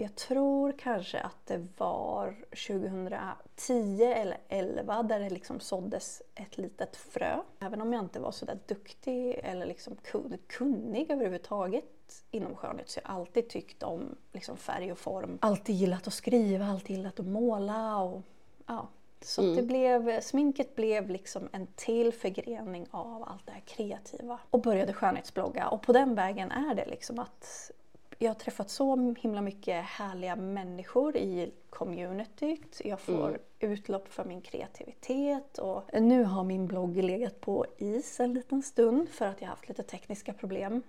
jag 0.00 0.14
tror 0.14 0.72
kanske 0.78 1.20
att 1.20 1.46
det 1.46 1.66
var 1.76 2.34
2010 2.68 4.02
eller 4.02 4.38
11 4.48 5.02
där 5.02 5.20
det 5.20 5.30
liksom 5.30 5.60
såddes 5.60 6.22
ett 6.34 6.58
litet 6.58 6.96
frö. 6.96 7.38
Även 7.60 7.80
om 7.80 7.92
jag 7.92 8.04
inte 8.04 8.20
var 8.20 8.30
så 8.30 8.44
där 8.44 8.58
duktig 8.66 9.40
eller 9.42 9.66
liksom 9.66 9.96
kun- 9.96 10.38
kunnig 10.46 11.10
överhuvudtaget 11.10 12.24
inom 12.30 12.54
skönhet 12.56 12.88
så 12.88 13.00
har 13.04 13.12
jag 13.14 13.20
alltid 13.20 13.48
tyckt 13.48 13.82
om 13.82 14.16
liksom 14.32 14.56
färg 14.56 14.92
och 14.92 14.98
form. 14.98 15.38
Alltid 15.40 15.74
gillat 15.74 16.06
att 16.06 16.12
skriva, 16.12 16.66
alltid 16.66 16.96
gillat 16.96 17.20
att 17.20 17.26
måla 17.26 18.02
och 18.02 18.22
ja. 18.66 18.88
Så 19.20 19.50
att 19.50 19.56
det 19.56 19.62
blev, 19.62 20.20
sminket 20.20 20.76
blev 20.76 21.10
liksom 21.10 21.48
en 21.52 21.66
till 21.66 22.12
förgrening 22.12 22.86
av 22.90 23.22
allt 23.28 23.46
det 23.46 23.52
här 23.52 23.60
kreativa. 23.60 24.38
Och 24.50 24.60
började 24.60 24.92
skönhetsblogga 24.92 25.68
och 25.68 25.82
på 25.82 25.92
den 25.92 26.14
vägen 26.14 26.50
är 26.50 26.74
det 26.74 26.86
liksom 26.86 27.18
att 27.18 27.70
jag 28.18 28.30
har 28.30 28.34
träffat 28.34 28.70
så 28.70 29.14
himla 29.18 29.40
mycket 29.40 29.84
härliga 29.84 30.36
människor 30.36 31.16
i 31.16 31.52
communityt. 31.70 32.80
Jag 32.84 33.00
får 33.00 33.38
utlopp 33.58 34.08
för 34.08 34.24
min 34.24 34.40
kreativitet 34.40 35.58
och 35.58 35.84
nu 35.92 36.24
har 36.24 36.44
min 36.44 36.66
blogg 36.66 36.96
legat 36.96 37.40
på 37.40 37.66
is 37.78 38.20
en 38.20 38.34
liten 38.34 38.62
stund 38.62 39.08
för 39.08 39.26
att 39.26 39.40
jag 39.40 39.48
har 39.48 39.54
haft 39.54 39.68
lite 39.68 39.82
tekniska 39.82 40.32
problem 40.32 40.82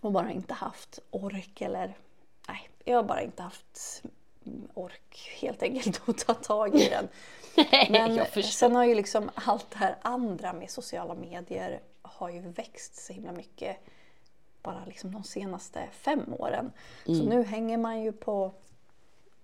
och 0.00 0.12
bara 0.12 0.32
inte 0.32 0.54
haft 0.54 0.98
ork 1.10 1.60
eller 1.60 1.96
nej, 2.48 2.70
jag 2.84 2.96
har 2.96 3.02
bara 3.02 3.22
inte 3.22 3.42
haft 3.42 4.02
ork 4.74 5.36
helt 5.40 5.62
enkelt 5.62 6.08
att 6.08 6.18
ta 6.18 6.34
tag 6.34 6.74
i 6.74 6.88
den. 6.88 7.08
Men 7.90 8.26
sen 8.42 8.76
har 8.76 8.84
ju 8.84 8.94
liksom 8.94 9.30
allt 9.34 9.70
det 9.70 9.78
här 9.78 9.96
andra 10.02 10.52
med 10.52 10.70
sociala 10.70 11.14
medier 11.14 11.80
har 12.02 12.30
ju 12.30 12.40
växt 12.40 13.06
så 13.06 13.12
himla 13.12 13.32
mycket 13.32 13.76
bara 14.62 14.84
liksom 14.84 15.12
de 15.12 15.24
senaste 15.24 15.88
fem 15.92 16.34
åren. 16.38 16.72
Så 17.04 17.22
nu 17.24 17.42
hänger 17.42 17.78
man 17.78 18.02
ju 18.02 18.12
på 18.12 18.52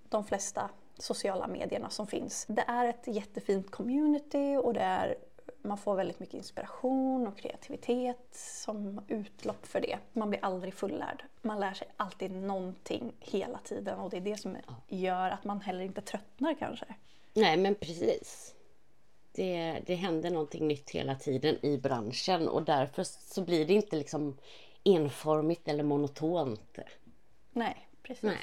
de 0.09 0.25
flesta 0.25 0.71
sociala 0.99 1.47
medierna 1.47 1.91
som 1.91 2.07
finns. 2.07 2.47
Det 2.49 2.65
är 2.67 2.85
ett 2.85 3.07
jättefint 3.07 3.71
community 3.71 4.57
och 4.57 4.75
det 4.75 4.81
är, 4.81 5.17
man 5.63 5.79
får 5.79 5.95
väldigt 5.97 6.21
mycket 6.21 6.35
inspiration 6.35 7.27
och 7.27 7.39
kreativitet 7.39 8.29
som 8.33 9.01
utlopp 9.09 9.67
för 9.67 9.81
det. 9.81 9.99
Man 10.13 10.31
blir 10.31 10.45
aldrig 10.45 10.75
fullärd. 10.75 11.25
Man 11.43 11.61
lär 11.61 11.73
sig 11.73 11.89
alltid 11.97 12.33
någonting 12.33 13.13
hela 13.21 13.59
tiden 13.59 13.99
och 13.99 14.11
det 14.11 14.17
är 14.17 14.21
det 14.21 14.37
som 14.37 14.57
gör 14.89 15.31
att 15.31 15.45
man 15.45 15.61
heller 15.61 15.81
inte 15.81 16.01
tröttnar 16.01 16.55
kanske. 16.59 16.87
Nej 17.35 17.57
men 17.57 17.75
precis. 17.75 18.55
det, 19.33 19.83
det 19.87 19.95
händer 19.95 20.31
någonting 20.31 20.69
nytt 20.69 20.91
hela 20.91 21.15
tiden 21.15 21.67
i 21.67 21.79
branschen 21.79 22.49
och 22.49 22.63
därför 22.63 23.05
så 23.05 23.43
blir 23.43 23.67
det 23.67 23.73
inte 23.73 23.97
liksom 23.97 24.37
enformigt 24.85 25.69
eller 25.69 25.85
monotont. 25.85 26.79
Nej, 27.53 27.89
precis. 28.03 28.23
Nej. 28.23 28.39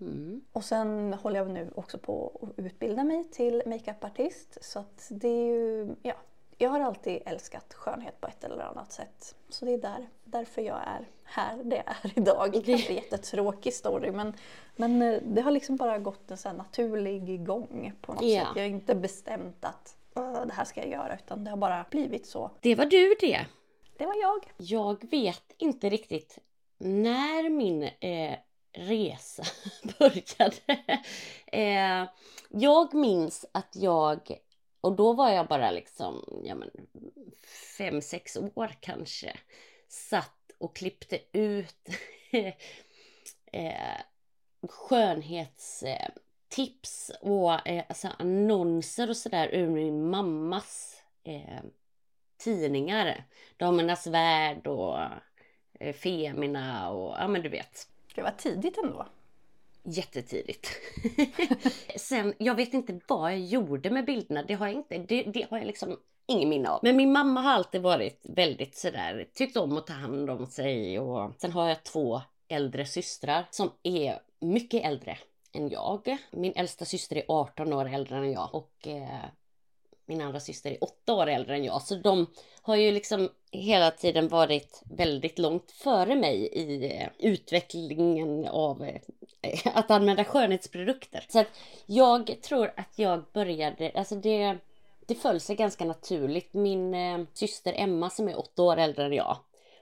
Mm. 0.00 0.40
Och 0.52 0.64
sen 0.64 1.12
håller 1.22 1.36
jag 1.40 1.50
nu 1.50 1.70
också 1.74 1.98
på 1.98 2.38
att 2.42 2.64
utbilda 2.64 3.04
mig 3.04 3.24
till 3.24 3.62
makeupartist. 3.66 4.58
Så 4.60 4.78
att 4.78 5.06
det 5.10 5.28
är 5.28 5.46
ju, 5.46 5.94
ja, 6.02 6.14
jag 6.58 6.70
har 6.70 6.80
alltid 6.80 7.22
älskat 7.26 7.74
skönhet 7.74 8.20
på 8.20 8.26
ett 8.26 8.44
eller 8.44 8.58
annat 8.64 8.92
sätt. 8.92 9.34
Så 9.48 9.64
det 9.64 9.72
är 9.74 9.78
där, 9.78 10.06
därför 10.24 10.62
jag 10.62 10.76
är 10.86 11.08
här 11.24 11.56
det 11.64 11.82
är 11.86 12.12
idag. 12.18 12.52
Det 12.64 12.72
är 12.72 12.90
en 12.90 12.94
jättetråkig 12.96 13.74
story 13.74 14.10
men, 14.12 14.32
men 14.76 15.02
eh, 15.02 15.20
det 15.24 15.40
har 15.40 15.50
liksom 15.50 15.76
bara 15.76 15.98
gått 15.98 16.30
en 16.30 16.36
sån 16.36 16.56
naturlig 16.56 17.46
gång 17.46 17.92
på 18.00 18.12
något 18.12 18.22
Ja. 18.24 18.40
sätt. 18.44 18.52
Jag 18.56 18.62
har 18.62 18.68
inte 18.70 18.94
bestämt 18.94 19.64
att 19.64 19.96
"Åh, 20.14 20.46
det 20.46 20.52
här 20.52 20.64
ska 20.64 20.80
jag 20.80 20.90
göra 20.90 21.14
utan 21.24 21.44
det 21.44 21.50
har 21.50 21.56
bara 21.56 21.84
blivit 21.90 22.26
så. 22.26 22.50
Det 22.60 22.74
var 22.74 22.84
du 22.86 23.14
det. 23.20 23.46
Det 23.98 24.06
var 24.06 24.14
jag. 24.14 24.52
Jag 24.56 25.10
vet 25.10 25.54
inte 25.58 25.88
riktigt 25.88 26.38
när 26.78 27.48
min 27.48 27.82
eh, 27.82 28.38
resa 28.72 29.42
började. 29.98 30.56
eh, 31.46 32.08
jag 32.48 32.94
minns 32.94 33.46
att 33.52 33.76
jag, 33.76 34.38
och 34.80 34.96
då 34.96 35.12
var 35.12 35.30
jag 35.30 35.48
bara 35.48 35.70
liksom, 35.70 36.42
ja 36.44 36.54
men 36.54 36.70
fem, 37.78 38.02
sex 38.02 38.36
år 38.54 38.76
kanske, 38.80 39.36
satt 39.88 40.50
och 40.58 40.76
klippte 40.76 41.18
ut 41.32 41.88
eh, 43.52 44.00
skönhetstips 44.68 47.10
och 47.20 47.68
eh, 47.68 47.84
alltså 47.88 48.08
annonser 48.18 49.10
och 49.10 49.16
sådär 49.16 49.48
ur 49.52 49.68
min 49.68 50.10
mammas 50.10 51.02
eh, 51.24 51.60
tidningar. 52.38 53.24
Damernas 53.56 54.06
Värld 54.06 54.66
och 54.66 54.98
eh, 55.80 55.94
Femina 55.94 56.90
och 56.90 57.16
ja 57.18 57.28
men 57.28 57.42
du 57.42 57.48
vet. 57.48 57.88
Det 58.14 58.22
var 58.22 58.30
tidigt 58.30 58.78
ändå. 58.78 59.06
Jättetidigt. 59.82 60.68
Sen, 61.96 62.34
jag 62.38 62.54
vet 62.54 62.74
inte 62.74 63.00
vad 63.06 63.32
jag 63.32 63.40
gjorde 63.40 63.90
med 63.90 64.04
bilderna. 64.04 64.42
Det 64.42 64.54
har 64.54 64.66
jag 64.66 64.74
inte, 64.74 64.98
det, 64.98 65.22
det 65.22 65.46
har 65.50 65.58
jag 65.58 65.66
liksom 65.66 65.96
ingen 66.26 66.48
minne 66.48 66.68
av. 66.68 66.80
Men 66.82 66.96
min 66.96 67.12
mamma 67.12 67.40
har 67.40 67.52
alltid 67.52 67.82
varit 67.82 68.20
väldigt 68.22 68.76
sådär, 68.76 69.28
tyckt 69.34 69.56
om 69.56 69.76
att 69.76 69.86
ta 69.86 69.92
hand 69.92 70.30
om 70.30 70.46
sig 70.46 70.98
och 70.98 71.32
sen 71.38 71.52
har 71.52 71.68
jag 71.68 71.84
två 71.84 72.22
äldre 72.48 72.86
systrar 72.86 73.46
som 73.50 73.70
är 73.82 74.18
mycket 74.40 74.84
äldre 74.84 75.18
än 75.52 75.68
jag. 75.68 76.16
Min 76.30 76.52
äldsta 76.56 76.84
syster 76.84 77.16
är 77.16 77.24
18 77.28 77.72
år 77.72 77.94
äldre 77.94 78.16
än 78.16 78.32
jag 78.32 78.54
och 78.54 78.86
eh, 78.86 79.24
min 80.06 80.20
andra 80.20 80.40
syster 80.40 80.70
är 80.70 80.84
åtta 80.84 81.14
år 81.14 81.26
äldre 81.26 81.56
än 81.56 81.64
jag. 81.64 81.82
Så 81.82 81.94
de 81.94 82.26
har 82.62 82.76
ju 82.76 82.92
liksom 82.92 83.28
hela 83.50 83.90
tiden 83.90 84.28
varit 84.28 84.82
väldigt 84.84 85.38
långt 85.38 85.70
före 85.70 86.14
mig 86.14 86.36
i 86.46 86.96
eh, 86.96 87.08
utvecklingen 87.18 88.48
av 88.48 88.84
eh, 88.84 89.00
att 89.74 89.90
använda 89.90 90.24
skönhetsprodukter. 90.24 91.24
Så 91.28 91.38
att 91.38 91.48
jag 91.86 92.42
tror 92.42 92.72
att 92.76 92.98
jag 92.98 93.24
började, 93.32 93.92
alltså 93.94 94.14
det, 94.14 94.56
det 95.06 95.14
föll 95.14 95.40
sig 95.40 95.56
ganska 95.56 95.84
naturligt. 95.84 96.54
Min 96.54 96.94
eh, 96.94 97.20
syster 97.32 97.74
Emma 97.76 98.10
som 98.10 98.28
är 98.28 98.38
åtta 98.38 98.62
år 98.62 98.76
äldre 98.76 99.04
än 99.04 99.12
jag, 99.12 99.36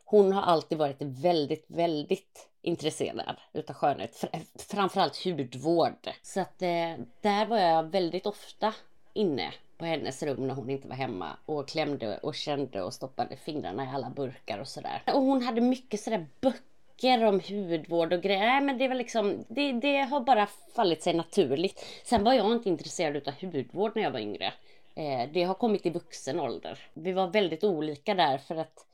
hon 0.05 0.33
har 0.33 0.43
alltid 0.43 0.79
varit 0.79 1.03
väldigt, 1.03 1.65
väldigt 1.69 2.49
intresserad 2.63 3.37
utav 3.53 3.77
skönhet. 3.77 4.25
Framförallt 4.71 5.25
hudvård. 5.25 6.11
Så 6.23 6.41
att 6.41 6.63
eh, 6.63 6.95
där 7.21 7.47
var 7.47 7.59
jag 7.59 7.83
väldigt 7.83 8.27
ofta 8.27 8.75
inne 9.13 9.53
på 9.79 9.85
hennes 9.85 10.23
rum 10.23 10.47
när 10.47 10.55
hon 10.55 10.71
inte 10.71 10.89
var 10.89 10.97
hemma 10.97 11.37
och 11.47 11.69
klämde 11.69 12.19
och 12.19 12.35
kände 12.35 12.83
och 12.83 12.95
stoppade 12.95 13.37
fingrarna 13.37 13.85
i 13.85 13.89
alla 13.89 14.11
burkar 14.11 14.59
och 14.59 14.69
sådär. 14.69 15.03
Och 15.07 15.23
hon 15.23 15.43
hade 15.43 15.61
mycket 15.61 16.01
sådär 16.01 16.27
böcker 16.41 17.25
om 17.25 17.41
hudvård 17.41 18.13
och 18.13 18.23
grejer. 18.23 18.47
Nej 18.47 18.61
men 18.61 18.79
det 18.79 18.89
var 18.89 18.95
liksom, 18.95 19.45
det, 19.49 19.73
det 19.73 19.99
har 19.99 20.21
bara 20.21 20.49
fallit 20.77 21.03
sig 21.03 21.15
naturligt. 21.15 21.85
Sen 22.05 22.25
var 22.25 22.33
jag 22.33 22.53
inte 22.53 22.69
intresserad 22.69 23.17
utav 23.17 23.35
hudvård 23.41 23.93
när 23.95 24.03
jag 24.03 24.11
var 24.11 24.21
yngre. 24.21 24.53
Eh, 24.95 25.29
det 25.33 25.43
har 25.43 25.55
kommit 25.55 25.87
i 25.87 25.91
vuxen 25.91 26.41
ålder. 26.41 26.79
Vi 26.95 27.13
var 27.13 27.27
väldigt 27.27 27.65
olika 27.65 28.15
där 28.15 28.39
för 28.39 28.57
att 28.57 28.87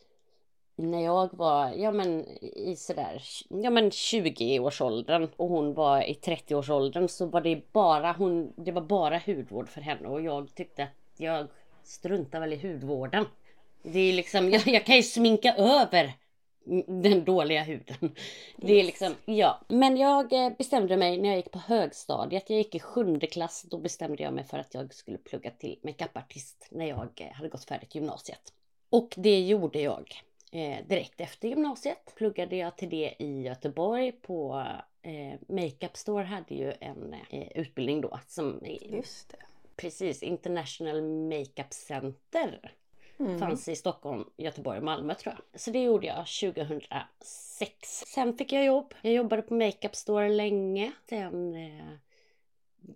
när 0.80 1.04
jag 1.04 1.28
var 1.32 1.70
ja, 1.70 1.92
men, 1.92 2.28
i 2.40 2.76
sådär 2.76 3.22
ja, 3.48 3.70
men 3.70 3.90
20-årsåldern 3.90 5.28
och 5.36 5.48
hon 5.48 5.74
var 5.74 6.02
i 6.02 6.12
30-årsåldern 6.12 7.08
så 7.08 7.26
var 7.26 7.40
det 7.40 7.72
bara, 7.72 8.12
hon, 8.12 8.52
det 8.56 8.72
var 8.72 8.82
bara 8.82 9.18
hudvård 9.26 9.68
för 9.68 9.80
henne 9.80 10.08
och 10.08 10.20
jag 10.20 10.54
tyckte 10.54 10.82
att 10.82 11.20
jag 11.20 11.46
struntar 11.84 12.40
väl 12.40 12.52
i 12.52 12.56
hudvården. 12.56 13.26
Det 13.82 13.98
är 13.98 14.12
liksom, 14.12 14.50
jag, 14.50 14.66
jag 14.66 14.86
kan 14.86 14.96
ju 14.96 15.02
sminka 15.02 15.54
över 15.54 16.12
den 16.86 17.24
dåliga 17.24 17.62
huden. 17.62 18.14
Det 18.56 18.80
är 18.80 18.84
liksom, 18.84 19.14
ja. 19.24 19.60
Men 19.68 19.96
jag 19.96 20.32
eh, 20.32 20.52
bestämde 20.58 20.96
mig 20.96 21.18
när 21.18 21.28
jag 21.28 21.36
gick 21.36 21.50
på 21.50 21.58
högstadiet, 21.58 22.50
jag 22.50 22.58
gick 22.58 22.74
i 22.74 22.80
sjunde 22.80 23.26
klass, 23.26 23.66
då 23.70 23.78
bestämde 23.78 24.22
jag 24.22 24.34
mig 24.34 24.44
för 24.44 24.58
att 24.58 24.74
jag 24.74 24.94
skulle 24.94 25.18
plugga 25.18 25.50
till 25.50 25.78
makeupartist 25.82 26.68
när 26.70 26.86
jag 26.86 27.08
eh, 27.16 27.32
hade 27.32 27.48
gått 27.48 27.64
färdigt 27.64 27.94
gymnasiet. 27.94 28.52
Och 28.90 29.14
det 29.16 29.40
gjorde 29.40 29.80
jag. 29.80 30.22
Eh, 30.50 30.86
direkt 30.86 31.20
efter 31.20 31.48
gymnasiet 31.48 32.14
pluggade 32.16 32.56
jag 32.56 32.76
till 32.76 32.90
det 32.90 33.14
i 33.18 33.42
Göteborg 33.42 34.12
på 34.12 34.66
eh, 35.02 35.40
Makeup 35.48 35.96
Store 35.96 36.24
hade 36.24 36.54
ju 36.54 36.72
en 36.80 37.14
eh, 37.30 37.48
utbildning 37.54 38.00
då 38.00 38.20
som 38.26 38.60
Just 38.80 39.28
det. 39.30 39.36
precis 39.76 40.22
International 40.22 41.02
Makeup 41.02 41.72
Center 41.72 42.72
Mm. 43.20 43.38
fanns 43.38 43.68
i 43.68 43.76
Stockholm, 43.76 44.24
Göteborg 44.36 44.78
och 44.78 44.84
Malmö 44.84 45.14
tror 45.14 45.34
jag. 45.34 45.60
Så 45.60 45.70
det 45.70 45.82
gjorde 45.82 46.06
jag 46.06 46.26
2006. 46.26 48.04
Sen 48.06 48.38
fick 48.38 48.52
jag 48.52 48.64
jobb. 48.64 48.94
Jag 49.02 49.12
jobbade 49.12 49.42
på 49.42 49.54
Makeup 49.54 49.94
Store 49.96 50.28
länge. 50.28 50.92
Sen 51.08 51.54
eh, 51.54 51.84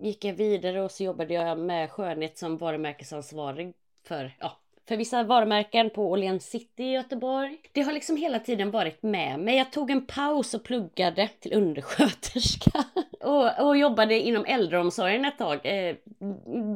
gick 0.00 0.24
jag 0.24 0.34
vidare 0.34 0.82
och 0.82 0.90
så 0.90 1.04
jobbade 1.04 1.34
jag 1.34 1.58
med 1.58 1.90
skönhet 1.90 2.38
som 2.38 2.58
varumärkesansvarig 2.58 3.74
för, 4.02 4.36
ja, 4.40 4.58
för 4.88 4.96
vissa 4.96 5.22
varumärken 5.22 5.90
på 5.90 6.10
Åhléns 6.10 6.50
City 6.50 6.82
i 6.82 6.92
Göteborg. 6.92 7.58
Det 7.72 7.82
har 7.82 7.92
liksom 7.92 8.16
hela 8.16 8.38
tiden 8.38 8.70
varit 8.70 9.02
med 9.02 9.40
mig. 9.40 9.56
Jag 9.56 9.72
tog 9.72 9.90
en 9.90 10.06
paus 10.06 10.54
och 10.54 10.64
pluggade 10.64 11.28
till 11.28 11.54
undersköterska. 11.54 12.84
och, 13.20 13.66
och 13.66 13.76
jobbade 13.76 14.20
inom 14.20 14.44
äldreomsorgen 14.44 15.24
ett 15.24 15.38
tag. 15.38 15.60
Eh, 15.66 15.96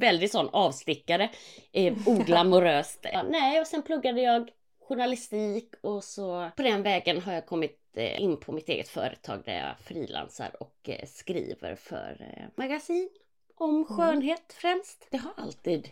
väldigt 0.00 0.32
sån 0.32 0.48
avstickare. 0.52 1.30
Eh, 1.72 1.94
oglamoröst. 2.06 3.06
Ja, 3.12 3.22
nej, 3.30 3.60
och 3.60 3.66
sen 3.66 3.82
pluggade 3.82 4.20
jag 4.20 4.50
journalistik 4.88 5.74
och 5.80 6.04
så 6.04 6.50
på 6.56 6.62
den 6.62 6.82
vägen 6.82 7.20
har 7.20 7.32
jag 7.32 7.46
kommit 7.46 7.80
eh, 7.94 8.22
in 8.22 8.36
på 8.36 8.52
mitt 8.52 8.68
eget 8.68 8.88
företag 8.88 9.42
där 9.44 9.58
jag 9.58 9.78
frilansar 9.78 10.62
och 10.62 10.88
eh, 10.88 11.06
skriver 11.06 11.74
för 11.74 12.34
eh, 12.36 12.44
magasin 12.54 13.08
om 13.54 13.84
skönhet 13.84 14.52
främst. 14.52 15.06
Det 15.10 15.16
har 15.16 15.32
alltid 15.36 15.88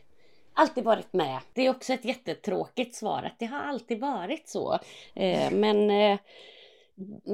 alltid 0.57 0.85
varit 0.85 1.13
med. 1.13 1.39
Det 1.53 1.67
är 1.67 1.71
också 1.71 1.93
ett 1.93 2.05
jättetråkigt 2.05 2.95
svar 2.95 3.23
att 3.23 3.39
det 3.39 3.47
har 3.47 3.61
alltid 3.61 4.01
varit 4.01 4.49
så. 4.49 4.79
Eh, 5.15 5.51
men 5.51 5.91
eh, 5.91 6.19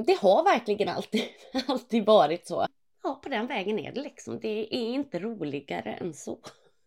det 0.05 0.19
har 0.21 0.43
verkligen 0.43 0.89
alltid, 0.89 1.23
alltid 1.67 2.05
varit 2.05 2.47
så. 2.47 2.67
Ja, 3.03 3.19
på 3.23 3.29
den 3.29 3.47
vägen 3.47 3.79
är 3.79 3.91
det 3.91 4.01
liksom. 4.01 4.39
Det 4.39 4.75
är 4.75 4.93
inte 4.93 5.19
roligare 5.19 5.93
än 5.93 6.13
så. 6.13 6.37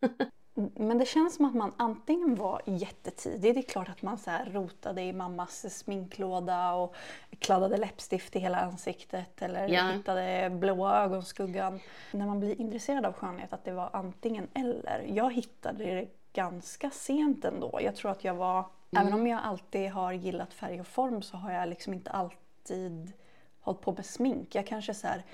Men 0.75 0.99
det 0.99 1.07
känns 1.07 1.35
som 1.37 1.45
att 1.45 1.55
man 1.55 1.75
antingen 1.77 2.35
var 2.35 2.63
jättetidig, 2.67 3.55
det 3.55 3.61
är 3.61 3.63
klart 3.63 3.89
att 3.89 4.03
man 4.03 4.19
så 4.19 4.31
här 4.31 4.45
rotade 4.51 5.03
i 5.03 5.13
mammas 5.13 5.79
sminklåda 5.79 6.73
och 6.75 6.95
kladdade 7.39 7.77
läppstift 7.77 8.37
i 8.37 8.39
hela 8.39 8.61
ansiktet 8.61 9.43
eller 9.43 9.69
Ja. 9.69 9.83
hittade 9.91 10.51
blåa 10.51 11.05
ögonskuggan. 11.05 11.81
När 12.13 12.27
man 12.27 12.41
blir 12.41 12.61
intresserad 12.61 13.07
av 13.07 13.13
skönhet, 13.13 13.53
att 13.53 13.65
det 13.65 13.73
var 13.73 13.91
antingen 13.93 14.49
eller. 14.55 15.05
Jag 15.09 15.35
hittade 15.35 15.85
det 15.85 16.09
ganska 16.37 16.91
sent 16.91 17.45
ändå. 17.45 17.79
Jag 17.83 17.97
tror 17.97 18.11
att 18.11 18.25
jag 18.25 18.35
var, 18.35 18.65
även 18.91 19.15
om 19.15 19.27
jag 19.27 19.41
alltid 19.43 19.91
har 19.91 20.13
gillat 20.13 20.55
färg 20.55 20.81
och 20.81 20.87
form 20.87 21.23
så 21.23 21.37
har 21.37 21.53
jag 21.53 21.69
liksom 21.69 21.93
inte 21.93 22.11
alltid 22.11 23.13
hållit 23.61 23.81
på 23.81 23.93
med 23.93 24.07
smink. 24.07 24.55
Jag 24.55 24.67
kanske 24.67 24.95
så 24.95 25.07
här 25.07 25.25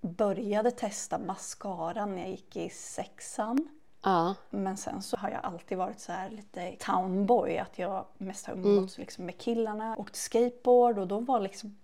började 0.00 0.70
testa 0.70 1.18
mascara 1.18 2.06
när 2.06 2.18
jag 2.18 2.30
gick 2.30 2.56
i 2.56 2.68
sexan. 2.70 3.68
Ja, 4.02 4.34
Men 4.50 4.76
sen 4.76 5.02
så 5.02 5.16
har 5.16 5.30
jag 5.30 5.40
alltid 5.44 5.78
varit 5.78 6.00
så 6.00 6.12
här 6.12 6.30
lite 6.30 6.76
townboy, 6.78 7.58
att 7.58 7.78
jag 7.78 8.04
mest 8.18 8.46
har 8.46 8.54
umgåtts 8.54 8.98
liksom 8.98 9.26
med 9.26 9.38
killarna. 9.38 9.96
Åkt 9.98 10.16
skateboard 10.16 10.98
och 10.98 11.08
då 11.08 11.20
var 11.20 11.40
liksom 11.40 11.78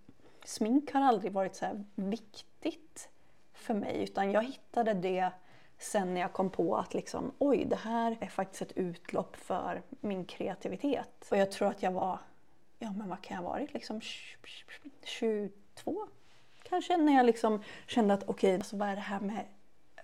smink 0.44 0.92
har 0.92 1.00
aldrig 1.00 1.32
varit 1.32 1.56
så 1.56 1.64
här 1.64 1.84
viktigt 1.94 3.08
för 3.52 3.74
mig 3.74 4.02
utan 4.02 4.32
jag 4.32 4.42
hittade 4.42 4.94
det 4.94 5.32
sen 5.90 6.14
när 6.14 6.20
jag 6.20 6.32
kom 6.32 6.50
på 6.50 6.76
att 6.76 6.94
liksom, 6.94 7.32
oj, 7.38 7.64
det 7.64 7.76
här 7.76 8.16
är 8.20 8.26
faktiskt 8.26 8.62
ett 8.62 8.72
utlopp 8.76 9.36
för 9.36 9.82
min 10.00 10.24
kreativitet. 10.24 11.28
Och 11.30 11.36
jag 11.36 11.50
tror 11.52 11.68
att 11.68 11.82
jag 11.82 11.92
var, 11.92 12.18
ja 12.78 12.92
men 12.92 13.08
vad 13.08 13.22
kan 13.22 13.34
jag 13.36 13.42
ha 13.42 13.50
varit, 13.50 13.74
liksom 13.74 14.00
22 15.02 16.06
kanske 16.62 16.96
när 16.96 17.16
jag 17.16 17.26
liksom 17.26 17.62
kände 17.86 18.14
att 18.14 18.22
okej, 18.28 18.54
alltså, 18.54 18.76
vad 18.76 18.88
är 18.88 18.94
det 18.94 19.00
här 19.00 19.20
med 19.20 19.44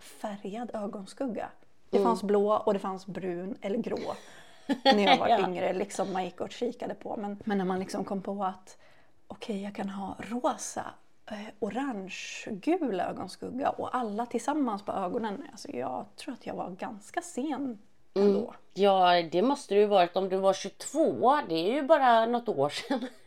färgad 0.00 0.70
ögonskugga? 0.74 1.50
Det 1.90 1.96
Mm. 1.98 2.08
fanns 2.08 2.22
blå 2.22 2.52
och 2.56 2.72
det 2.72 2.78
fanns 2.78 3.06
brun 3.06 3.56
eller 3.60 3.78
grå. 3.78 4.14
när 4.84 4.98
jag 5.06 5.18
var 5.18 5.28
Ja. 5.38 5.48
yngre, 5.48 5.72
liksom 5.72 6.12
man 6.12 6.24
gick 6.24 6.40
och 6.40 6.50
kikade 6.50 6.94
på. 6.94 7.16
Men, 7.16 7.42
men 7.44 7.58
när 7.58 7.64
man 7.64 7.78
liksom 7.78 8.04
kom 8.04 8.22
på 8.22 8.44
att 8.44 8.78
okej, 9.26 9.62
jag 9.62 9.74
kan 9.74 9.88
ha 9.88 10.16
rosa, 10.18 10.86
eh, 11.30 11.54
orange, 11.58 12.16
gul 12.46 13.00
ögonskugga 13.00 13.70
och 13.70 13.96
alla 13.96 14.26
tillsammans 14.26 14.82
på 14.82 14.92
ögonen. 14.92 15.42
Alltså 15.52 15.70
jag 15.70 16.06
tror 16.16 16.34
att 16.34 16.46
jag 16.46 16.54
var 16.54 16.70
ganska 16.70 17.22
sen 17.22 17.78
ändå. 18.14 18.54
Ja, 18.74 19.22
det 19.22 19.42
måste 19.42 19.74
det 19.74 19.80
ju 19.80 19.86
varit 19.86 20.16
om 20.16 20.28
du 20.28 20.36
var 20.36 20.52
22. 20.52 21.40
Det 21.48 21.54
är 21.54 21.74
ju 21.74 21.82
bara 21.82 22.26
något 22.26 22.48
år 22.48 22.68
sedan. 22.68 23.08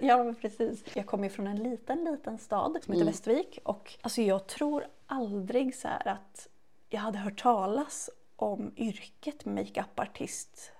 Ja, 0.00 0.34
precis. 0.40 0.84
Jag 0.96 1.06
kommer 1.06 1.24
ju 1.24 1.30
från 1.30 1.46
en 1.46 1.62
liten, 1.62 2.04
liten 2.04 2.38
stad 2.38 2.78
som 2.84 2.94
heter 2.94 3.06
Västervik. 3.06 3.58
Och 3.64 3.94
alltså, 4.00 4.22
jag 4.22 4.46
tror 4.46 4.86
aldrig 5.06 5.74
så 5.74 5.88
att 6.04 6.48
jag 6.88 7.00
hade 7.00 7.18
hört 7.18 7.42
talas 7.42 8.10
om 8.36 8.72
yrket 8.76 9.44
makeupartist 9.44 10.72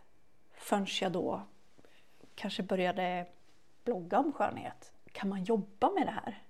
förrän 0.52 0.86
jag 1.00 1.12
då 1.12 1.42
kanske 2.34 2.62
började 2.62 3.26
blogga 3.84 4.18
om 4.18 4.32
skönhet. 4.32 4.92
Kan 5.14 5.28
man 5.28 5.44
jobba 5.44 5.90
med 5.90 6.06
det 6.06 6.10
här? 6.10 6.42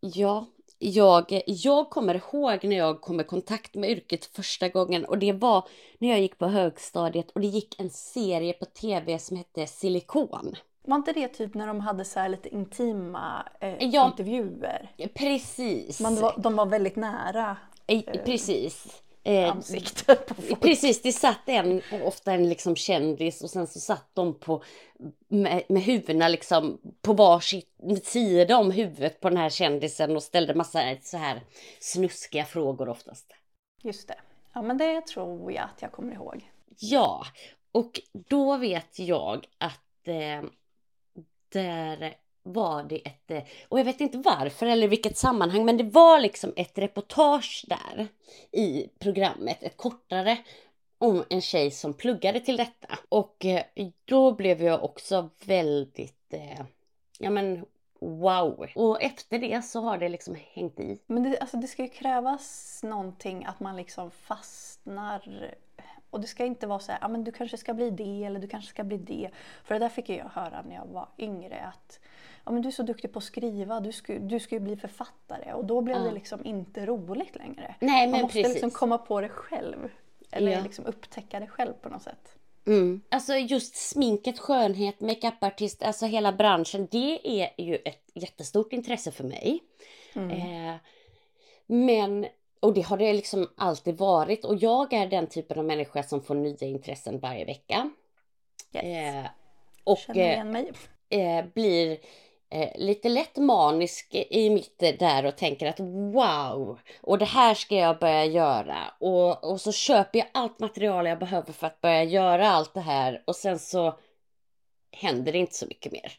Ja, 0.00 0.46
jag, 0.78 1.42
jag 1.46 1.90
kommer 1.90 2.14
ihåg 2.14 2.64
när 2.64 2.76
jag 2.76 3.00
kom 3.00 3.20
i 3.20 3.24
kontakt 3.24 3.74
med 3.74 3.90
yrket 3.90 4.24
första 4.24 4.68
gången 4.68 5.04
och 5.04 5.18
det 5.18 5.32
var 5.32 5.68
när 5.98 6.08
jag 6.08 6.20
gick 6.20 6.38
på 6.38 6.46
högstadiet 6.46 7.30
och 7.30 7.40
det 7.40 7.46
gick 7.46 7.80
en 7.80 7.90
serie 7.90 8.52
på 8.52 8.64
tv 8.64 9.18
som 9.18 9.36
hette 9.36 9.66
Silikon. 9.66 10.54
Var 10.84 10.96
inte 10.96 11.12
det 11.12 11.28
typ 11.28 11.54
när 11.54 11.66
de 11.66 11.80
hade 11.80 12.04
så 12.04 12.20
här 12.20 12.28
lite 12.28 12.48
intima 12.48 13.48
eh, 13.60 13.84
Ja. 13.84 14.06
intervjuer? 14.06 14.90
Precis. 15.14 16.00
Man 16.00 16.16
var, 16.16 16.34
de 16.38 16.56
var 16.56 16.66
väldigt 16.66 16.96
nära 16.96 17.56
Eh, 17.86 18.24
Precis. 18.24 19.02
Eh, 19.24 19.50
ansiktet 19.50 20.26
på 20.26 20.34
folk. 20.34 20.60
Precis, 20.60 21.02
det 21.02 21.12
satt 21.12 21.48
en, 21.48 21.82
ofta 22.02 22.32
en 22.32 22.48
liksom 22.48 22.76
kändis 22.76 23.42
och 23.42 23.50
sen 23.50 23.66
så 23.66 23.80
satt 23.80 24.10
de 24.14 24.34
på, 24.34 24.62
med, 25.28 25.62
med 25.68 25.82
huvudena 25.82 26.28
liksom 26.28 26.80
på 27.02 27.12
varsin 27.12 27.62
sida 28.02 28.56
om 28.56 28.70
huvudet 28.70 29.20
på 29.20 29.28
den 29.28 29.38
här 29.38 29.50
kändisen 29.50 30.16
och 30.16 30.22
ställde 30.22 30.54
massa 30.54 30.96
så 31.02 31.16
här 31.16 31.40
snuskiga 31.80 32.44
frågor 32.44 32.88
oftast. 32.88 33.32
Just 33.82 34.08
det. 34.08 34.20
Ja, 34.52 34.62
men 34.62 34.78
det 34.78 35.06
tror 35.06 35.52
jag 35.52 35.64
att 35.64 35.82
jag 35.82 35.92
kommer 35.92 36.12
ihåg. 36.12 36.50
Ja, 36.78 37.26
och 37.72 38.00
då 38.12 38.56
vet 38.56 38.98
jag 38.98 39.46
att 39.58 40.08
eh, 40.08 40.42
där 41.48 42.16
var 42.42 42.82
det 42.82 43.06
ett, 43.06 43.30
eh, 43.30 43.42
och 43.68 43.78
jag 43.78 43.84
vet 43.84 44.00
inte 44.00 44.18
varför 44.18 44.66
eller 44.66 44.88
vilket 44.88 45.16
sammanhang, 45.16 45.64
men 45.64 45.76
det 45.76 45.84
var 45.84 46.20
liksom 46.20 46.52
ett 46.56 46.78
reportage 46.78 47.64
där 47.68 48.08
i 48.52 48.88
programmet, 48.98 49.62
ett 49.62 49.76
kortare 49.76 50.38
om 50.98 51.24
en 51.28 51.40
tjej 51.40 51.70
som 51.70 51.94
pluggade 51.94 52.40
till 52.40 52.56
detta. 52.56 52.98
Och 53.08 53.44
eh, 53.44 53.62
då 54.04 54.32
blev 54.32 54.62
jag 54.62 54.84
också 54.84 55.30
väldigt, 55.44 56.34
eh, 56.34 56.60
ja 57.18 57.30
men 57.30 57.64
wow. 58.02 58.66
Och 58.74 59.02
efter 59.02 59.38
det 59.38 59.62
så 59.62 59.80
har 59.80 59.98
det 59.98 60.08
liksom 60.08 60.36
hängt 60.52 60.80
i. 60.80 60.98
Men 61.06 61.22
det, 61.22 61.38
alltså 61.38 61.56
det 61.56 61.66
ska 61.66 61.82
ju 61.82 61.88
krävas 61.88 62.80
någonting 62.82 63.44
att 63.44 63.60
man 63.60 63.76
liksom 63.76 64.10
fastnar. 64.10 65.54
Och 66.10 66.20
det 66.20 66.26
ska 66.26 66.44
inte 66.44 66.66
vara 66.66 66.78
så 66.78 66.92
här, 66.92 66.98
ja 67.00 67.08
men 67.08 67.24
du 67.24 67.32
kanske 67.32 67.56
ska 67.56 67.74
bli 67.74 67.90
det 67.90 68.24
eller 68.24 68.40
du 68.40 68.48
kanske 68.48 68.70
ska 68.70 68.84
bli 68.84 68.96
det. 68.96 69.30
För 69.64 69.74
det 69.74 69.78
där 69.78 69.88
fick 69.88 70.08
jag 70.08 70.24
höra 70.24 70.62
när 70.62 70.74
jag 70.74 70.86
var 70.86 71.08
yngre 71.18 71.60
att 71.60 72.00
ja 72.44 72.52
men 72.52 72.62
du 72.62 72.68
är 72.68 72.72
så 72.72 72.82
duktig 72.82 73.12
på 73.12 73.18
att 73.18 73.24
skriva, 73.24 73.80
du 73.80 73.92
ska, 73.92 74.18
du 74.18 74.40
ska 74.40 74.54
ju 74.54 74.60
bli 74.60 74.76
författare. 74.76 75.52
Och 75.52 75.64
då 75.64 75.80
blev 75.80 75.96
Ja. 75.96 76.02
det 76.02 76.12
liksom 76.12 76.44
inte 76.44 76.86
roligt 76.86 77.36
längre. 77.36 77.74
Nej 77.80 78.08
man 78.08 78.20
måste 78.20 78.38
precis. 78.38 78.54
liksom 78.54 78.70
komma 78.70 78.98
på 78.98 79.20
det 79.20 79.28
själv. 79.28 79.88
Eller 80.30 80.52
Ja. 80.52 80.60
liksom 80.62 80.86
upptäcka 80.86 81.40
det 81.40 81.46
själv 81.46 81.72
på 81.72 81.88
något 81.88 82.02
sätt. 82.02 82.36
Mm. 82.66 83.00
Alltså 83.08 83.34
just 83.34 83.76
sminket, 83.76 84.38
skönhet, 84.38 85.00
makeupartist, 85.00 85.82
alltså 85.82 86.06
hela 86.06 86.32
branschen, 86.32 86.88
det 86.90 87.42
är 87.42 87.62
ju 87.62 87.76
ett 87.76 88.10
jättestort 88.14 88.72
intresse 88.72 89.10
för 89.10 89.24
mig. 89.24 89.60
Mm. 90.14 90.30
Eh, 90.30 90.74
men, 91.66 92.26
och 92.60 92.74
det 92.74 92.80
har 92.80 92.96
det 92.96 93.12
liksom 93.12 93.48
alltid 93.56 93.98
varit 93.98 94.44
och 94.44 94.56
jag 94.56 94.92
är 94.92 95.06
den 95.06 95.26
typen 95.26 95.58
av 95.58 95.64
människa 95.64 96.02
som 96.02 96.22
får 96.22 96.34
nya 96.34 96.66
intressen 96.66 97.18
varje 97.18 97.44
vecka. 97.44 97.90
Yes. 98.74 98.84
Eh, 98.84 99.30
och 99.84 100.16
eh, 100.16 100.46
eh, 101.08 101.44
blir 101.54 101.98
eh, 102.52 102.70
lite 102.74 103.08
lätt 103.08 103.36
manisk 103.36 104.14
i 104.14 104.50
mitt 104.50 104.82
eh, 104.82 104.94
där 104.98 105.24
och 105.24 105.36
tänker 105.36 105.66
att 105.66 105.80
wow, 105.80 106.78
och 107.00 107.18
det 107.18 107.24
här 107.24 107.54
ska 107.54 107.74
jag 107.74 107.98
börja 107.98 108.24
göra. 108.24 108.78
Och, 109.00 109.44
och 109.50 109.60
så 109.60 109.72
köper 109.72 110.18
jag 110.18 110.28
allt 110.32 110.58
material 110.58 111.06
jag 111.06 111.18
behöver 111.18 111.52
för 111.52 111.66
att 111.66 111.80
börja 111.80 112.04
göra 112.04 112.48
allt 112.50 112.74
det 112.74 112.80
här 112.80 113.22
och 113.24 113.36
sen 113.36 113.58
så 113.58 113.98
händer 114.92 115.32
det 115.32 115.38
inte 115.38 115.54
så 115.54 115.66
mycket 115.66 115.92
mer. 115.92 116.12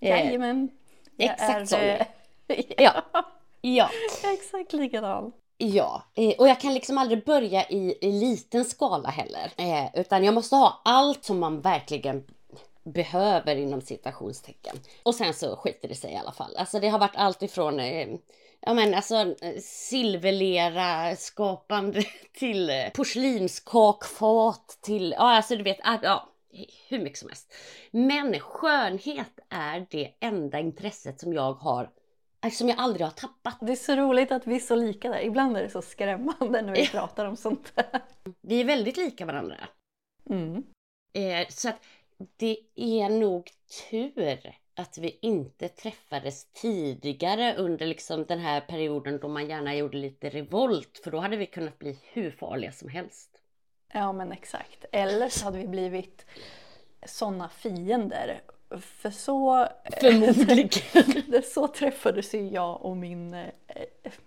Eh, 0.00 0.08
Jajamän. 0.10 0.68
Jag 1.16 1.30
exakt 1.30 1.68
så. 1.68 1.76
är, 1.76 2.06
Ja. 2.76 3.02
ja, 3.60 3.90
exakt 4.24 4.72
likadan. 4.72 5.32
ja. 5.56 6.02
Eh, 6.14 6.34
och 6.38 6.48
jag 6.48 6.60
kan 6.60 6.74
liksom 6.74 6.98
aldrig 6.98 7.24
börja 7.24 7.68
i, 7.68 7.98
i 8.00 8.12
liten 8.12 8.64
skala 8.64 9.08
heller. 9.08 9.52
Eh, 9.56 10.00
utan 10.00 10.24
jag 10.24 10.34
måste 10.34 10.56
ha 10.56 10.80
allt 10.84 11.24
som 11.24 11.38
man 11.38 11.60
verkligen 11.60 12.24
behöver 12.86 13.56
inom 13.56 13.80
citationstecken. 13.80 14.76
Och 15.02 15.14
sen 15.14 15.34
så 15.34 15.56
skiter 15.56 15.88
det 15.88 15.94
sig 15.94 16.12
i 16.12 16.16
alla 16.16 16.32
fall. 16.32 16.56
Alltså 16.56 16.80
det 16.80 16.88
har 16.88 16.98
varit 16.98 17.16
allt 17.16 17.42
ifrån 17.42 17.80
eh, 17.80 18.08
Ja 18.60 18.74
men 18.74 18.94
alltså 18.94 19.14
eh, 19.14 19.60
silverlera 19.60 21.16
skapande 21.16 22.02
till 22.32 22.70
eh, 22.70 22.90
porslinskakfat 22.94 24.78
till, 24.80 25.14
ja 25.18 25.36
alltså 25.36 25.56
du 25.56 25.62
vet, 25.62 25.78
ja 26.02 26.28
hur 26.88 26.98
mycket 26.98 27.18
som 27.18 27.28
helst. 27.28 27.54
Men 27.90 28.40
skönhet 28.40 29.38
är 29.48 29.86
det 29.90 30.12
enda 30.20 30.60
intresset 30.60 31.20
som 31.20 31.32
jag 31.32 31.52
har, 31.52 31.90
eh, 32.44 32.50
som 32.50 32.68
jag 32.68 32.78
aldrig 32.78 33.06
har 33.06 33.12
tappat. 33.12 33.58
Det 33.60 33.72
är 33.72 33.76
så 33.76 33.96
roligt 33.96 34.32
att 34.32 34.46
vi 34.46 34.56
är 34.56 34.60
så 34.60 34.76
lika 34.76 35.08
där. 35.08 35.20
Ibland 35.20 35.56
är 35.56 35.62
det 35.62 35.70
så 35.70 35.82
skrämmande 35.82 36.62
när 36.62 36.72
vi 36.72 36.86
pratar 36.86 37.24
om 37.24 37.36
sånt 37.36 37.72
där. 37.74 38.00
Vi 38.40 38.60
är 38.60 38.64
väldigt 38.64 38.96
lika 38.96 39.26
varandra. 39.26 39.56
Mm. 40.30 40.64
Eh, 41.12 41.48
så 41.48 41.68
att 41.68 41.84
det 42.36 42.58
är 42.74 43.08
nog 43.08 43.50
tur 43.90 44.54
att 44.74 44.98
vi 44.98 45.18
inte 45.22 45.68
träffades 45.68 46.44
tidigare 46.52 47.54
under 47.56 47.86
liksom 47.86 48.24
den 48.24 48.38
här 48.38 48.60
perioden 48.60 49.18
då 49.18 49.28
man 49.28 49.48
gärna 49.48 49.74
gjorde 49.74 49.96
lite 49.96 50.28
revolt. 50.28 51.00
För 51.04 51.10
då 51.10 51.18
hade 51.18 51.36
vi 51.36 51.46
kunnat 51.46 51.78
bli 51.78 51.98
hur 52.12 52.30
farliga 52.30 52.72
som 52.72 52.88
helst. 52.88 53.42
Ja 53.92 54.12
men 54.12 54.32
exakt. 54.32 54.84
Eller 54.92 55.28
så 55.28 55.44
hade 55.44 55.58
vi 55.58 55.66
blivit 55.66 56.26
såna 57.06 57.48
fiender. 57.48 58.40
För 58.80 59.10
så, 59.10 59.68
Förmodligen. 60.00 61.42
så 61.54 61.68
träffades 61.68 62.34
ju 62.34 62.48
jag 62.48 62.84
och 62.84 62.96
min 62.96 63.34
eh, 63.34 63.50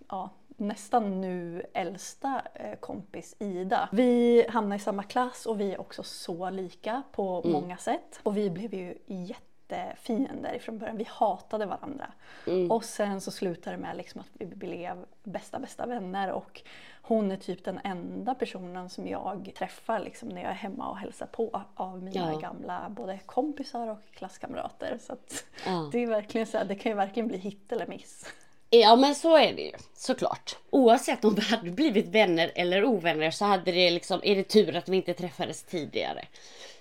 ja, 0.09 0.29
nästan 0.59 1.21
nu 1.21 1.63
äldsta 1.73 2.41
eh, 2.53 2.75
kompis 2.79 3.35
Ida. 3.39 3.89
Vi 3.91 4.45
hamnade 4.49 4.75
i 4.75 4.79
samma 4.79 5.03
klass 5.03 5.45
och 5.45 5.59
vi 5.59 5.73
är 5.73 5.81
också 5.81 6.03
så 6.03 6.49
lika 6.49 7.03
på 7.11 7.41
Mm. 7.41 7.51
många 7.51 7.77
sätt. 7.77 8.19
Och 8.23 8.37
vi 8.37 8.49
blev 8.49 8.73
ju 8.73 8.97
jättefiender 9.05 10.53
ifrån 10.55 10.77
början. 10.77 10.97
Vi 10.97 11.07
hatade 11.09 11.65
varandra. 11.65 12.11
Mm. 12.47 12.71
Och 12.71 12.83
sen 12.83 13.21
så 13.21 13.31
slutade 13.31 13.75
det 13.75 13.81
med 13.81 13.97
liksom 13.97 14.21
att 14.21 14.29
vi 14.33 14.45
blev 14.45 15.05
bästa 15.23 15.59
bästa 15.59 15.85
vänner 15.85 16.31
och 16.31 16.61
hon 17.01 17.31
är 17.31 17.35
typ 17.37 17.63
den 17.63 17.79
enda 17.83 18.35
personen 18.35 18.89
som 18.89 19.07
jag 19.07 19.51
träffar 19.57 19.99
liksom 19.99 20.29
när 20.29 20.41
jag 20.41 20.51
är 20.51 20.55
hemma 20.55 20.89
och 20.89 20.97
hälsar 20.97 21.25
på 21.25 21.61
av 21.75 22.03
mina 22.03 22.33
Ja. 22.33 22.39
gamla 22.39 22.89
både 22.89 23.19
kompisar 23.25 23.87
och 23.87 23.99
klasskamrater. 24.11 24.97
Så 25.01 25.13
att 25.13 25.45
Ja. 25.65 25.89
det 25.91 25.99
är 26.03 26.07
verkligen 26.07 26.47
så 26.47 26.57
här, 26.57 26.65
det 26.65 26.75
kan 26.75 26.91
ju 26.91 26.95
verkligen 26.95 27.27
bli 27.27 27.37
hit 27.37 27.71
eller 27.71 27.87
miss. 27.87 28.25
Ja 28.69 28.95
men 28.95 29.15
så 29.15 29.37
är 29.37 29.53
det 29.53 29.61
ju 29.61 29.71
såklart. 29.93 30.57
Oavsett 30.69 31.25
om 31.25 31.35
vi 31.35 31.41
hade 31.41 31.71
blivit 31.71 32.07
vänner 32.07 32.51
eller 32.55 32.85
ovänner 32.85 33.31
så 33.31 33.45
hade 33.45 33.71
det 33.71 33.91
liksom, 33.91 34.19
är 34.23 34.35
det 34.35 34.43
tur 34.43 34.75
att 34.75 34.89
vi 34.89 34.97
inte 34.97 35.13
träffades 35.13 35.63
tidigare. 35.63 36.25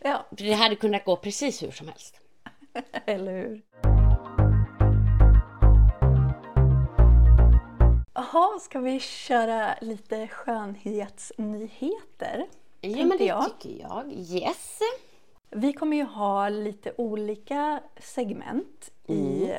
Ja, 0.02 0.26
För 0.36 0.44
det 0.44 0.52
hade 0.52 0.76
kunnat 0.76 1.04
gå 1.04 1.16
precis 1.16 1.62
hur 1.62 1.70
som 1.70 1.88
helst. 1.88 2.20
eller 3.06 3.32
hur? 3.32 3.62
Jaha, 8.14 8.58
ska 8.60 8.80
vi 8.80 9.00
köra 9.00 9.74
lite 9.80 10.28
skönhetsnyheter? 10.28 12.46
Ja 12.80 13.06
men 13.06 13.18
det 13.18 13.24
jag. 13.24 13.44
tycker 13.44 13.80
jag. 13.80 14.12
Yes. 14.12 14.78
Vi 15.50 15.72
kommer 15.72 15.96
ju 15.96 16.02
ha 16.02 16.48
lite 16.48 16.92
olika 16.96 17.80
segment 18.00 18.90
i 19.06 19.50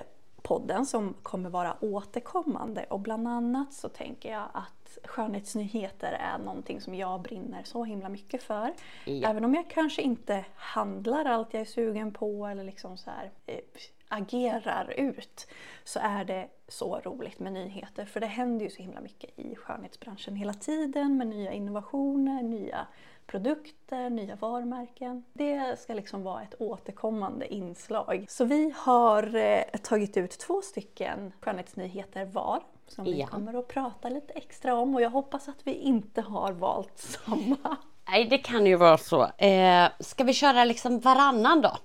podden 0.49 0.85
som 0.85 1.13
kommer 1.23 1.49
vara 1.49 1.77
återkommande 1.81 2.85
och 2.89 2.99
bland 2.99 3.27
annat 3.27 3.73
så 3.73 3.89
tänker 3.89 4.31
jag 4.31 4.47
att 4.53 4.97
skönhetsnyheter 5.03 6.11
är 6.11 6.37
någonting 6.37 6.81
som 6.81 6.95
jag 6.95 7.21
brinner 7.21 7.63
så 7.63 7.83
himla 7.83 8.09
mycket 8.09 8.43
för. 8.43 8.73
Ja. 9.05 9.29
Även 9.29 9.45
om 9.45 9.55
jag 9.55 9.69
kanske 9.69 10.01
inte 10.01 10.45
handlar 10.55 11.25
allt 11.25 11.53
jag 11.53 11.61
är 11.61 11.65
sugen 11.65 12.13
på 12.13 12.47
eller 12.47 12.63
liksom 12.63 12.97
så 12.97 13.09
här, 13.09 13.31
eh, 13.45 13.59
agerar 14.07 14.93
ut 14.97 15.47
så 15.83 15.99
är 16.03 16.25
det 16.25 16.47
så 16.67 16.99
roligt 16.99 17.39
med 17.39 17.53
nyheter. 17.53 18.05
För 18.05 18.19
det 18.19 18.27
händer 18.27 18.65
ju 18.65 18.71
så 18.71 18.81
himla 18.81 19.01
mycket 19.01 19.39
i 19.39 19.55
skönhetsbranschen 19.55 20.35
hela 20.35 20.53
tiden 20.53 21.17
med 21.17 21.27
nya 21.27 21.51
innovationer, 21.51 22.43
nya 22.43 22.87
produkter, 23.31 24.09
nya 24.09 24.35
varumärken. 24.35 25.23
Det 25.33 25.79
ska 25.79 25.93
liksom 25.93 26.23
vara 26.23 26.41
ett 26.43 26.55
återkommande 26.61 27.53
inslag. 27.53 28.25
Så 28.29 28.45
vi 28.45 28.73
har 28.77 29.35
eh, 29.35 29.63
tagit 29.83 30.17
ut 30.17 30.31
två 30.39 30.61
stycken 30.61 31.31
skönhetsnyheter 31.41 32.25
var 32.25 32.63
som 32.87 33.05
vi 33.05 33.19
Ja. 33.19 33.27
kommer 33.27 33.53
att 33.59 33.67
prata 33.67 34.09
lite 34.09 34.33
extra 34.33 34.75
om 34.75 34.95
och 34.95 35.01
jag 35.01 35.09
hoppas 35.09 35.47
att 35.47 35.67
vi 35.67 35.73
inte 35.73 36.21
har 36.21 36.51
valt 36.51 36.97
samma. 37.25 37.77
Nej, 38.09 38.25
det 38.25 38.37
kan 38.37 38.65
ju 38.65 38.75
vara 38.75 38.97
så. 38.97 39.23
Eh, 39.37 39.87
ska 39.99 40.23
vi 40.23 40.33
köra 40.33 40.63
liksom 40.63 40.99
varannan 40.99 41.61
då? 41.61 41.77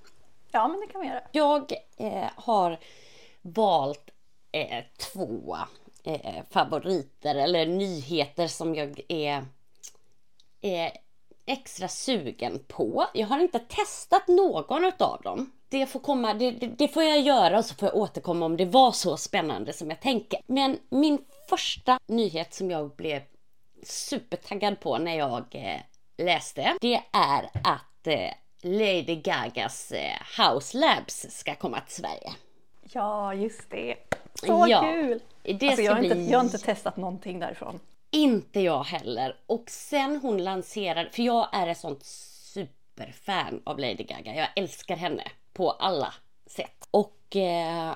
Ja, 0.50 0.68
men 0.68 0.80
det 0.80 0.86
kan 0.86 1.00
vi 1.00 1.06
göra. 1.06 1.20
Jag 1.32 1.72
eh, 1.96 2.30
har 2.36 2.78
valt 3.42 4.10
eh, 4.52 4.84
två 5.12 5.56
eh, 6.04 6.42
favoriter 6.50 7.34
eller 7.34 7.66
nyheter 7.66 8.46
som 8.46 8.74
jag 8.74 9.00
är, 9.08 9.44
är 10.60 10.92
extra 11.46 11.88
sugen 11.88 12.64
på. 12.68 13.06
Jag 13.14 13.26
har 13.26 13.38
inte 13.38 13.58
testat 13.58 14.28
någon 14.28 14.92
av 14.98 15.20
dem. 15.22 15.52
Det 15.68 15.86
får, 15.86 16.00
komma, 16.00 16.34
det, 16.34 16.50
det, 16.50 16.88
får 16.88 17.02
jag 17.02 17.20
göra 17.20 17.58
och 17.58 17.64
så 17.64 17.74
får 17.74 17.88
jag 17.88 17.96
återkomma 17.96 18.46
om 18.46 18.56
det 18.56 18.64
var 18.64 18.92
så 18.92 19.16
spännande 19.16 19.72
som 19.72 19.90
jag 19.90 20.00
tänker. 20.00 20.40
Men 20.46 20.78
min 20.88 21.18
första 21.48 21.98
nyhet 22.06 22.54
som 22.54 22.70
jag 22.70 22.90
blev 22.90 23.22
supertaggad 23.82 24.80
på 24.80 24.98
när 24.98 25.18
jag 25.18 25.44
eh, 25.50 25.80
läste, 26.16 26.76
det 26.80 27.02
är 27.12 27.50
att 27.64 28.06
eh, 28.06 28.30
Lady 28.62 29.16
Gagas 29.16 29.92
eh, 29.92 30.16
House 30.38 30.78
Labs 30.78 31.26
ska 31.30 31.54
komma 31.54 31.80
till 31.80 31.94
Sverige. 31.94 32.32
Ja, 32.82 33.34
just 33.34 33.70
det. 33.70 33.96
Så 34.34 34.66
Ja, 34.68 34.82
kul! 34.82 35.20
Det 35.42 35.66
Alltså, 35.68 35.82
jag, 35.82 35.94
har 35.94 36.02
inte, 36.02 36.16
jag 36.16 36.38
har 36.38 36.44
inte 36.44 36.58
testat 36.58 36.96
någonting 36.96 37.38
därifrån 37.38 37.80
inte 38.14 38.60
jag 38.60 38.84
heller. 38.84 39.36
Och 39.46 39.70
sen 39.70 40.16
hon 40.22 40.44
lanserade, 40.44 41.10
för 41.10 41.22
jag 41.22 41.48
är 41.52 41.66
ett 41.66 41.78
sånt 41.78 42.04
superfan 42.54 43.62
av 43.64 43.78
Lady 43.78 44.04
Gaga. 44.04 44.34
Jag 44.34 44.48
älskar 44.56 44.96
henne 44.96 45.22
på 45.52 45.70
alla 45.70 46.14
sätt. 46.46 46.88
Och 46.90 47.36
eh, 47.36 47.94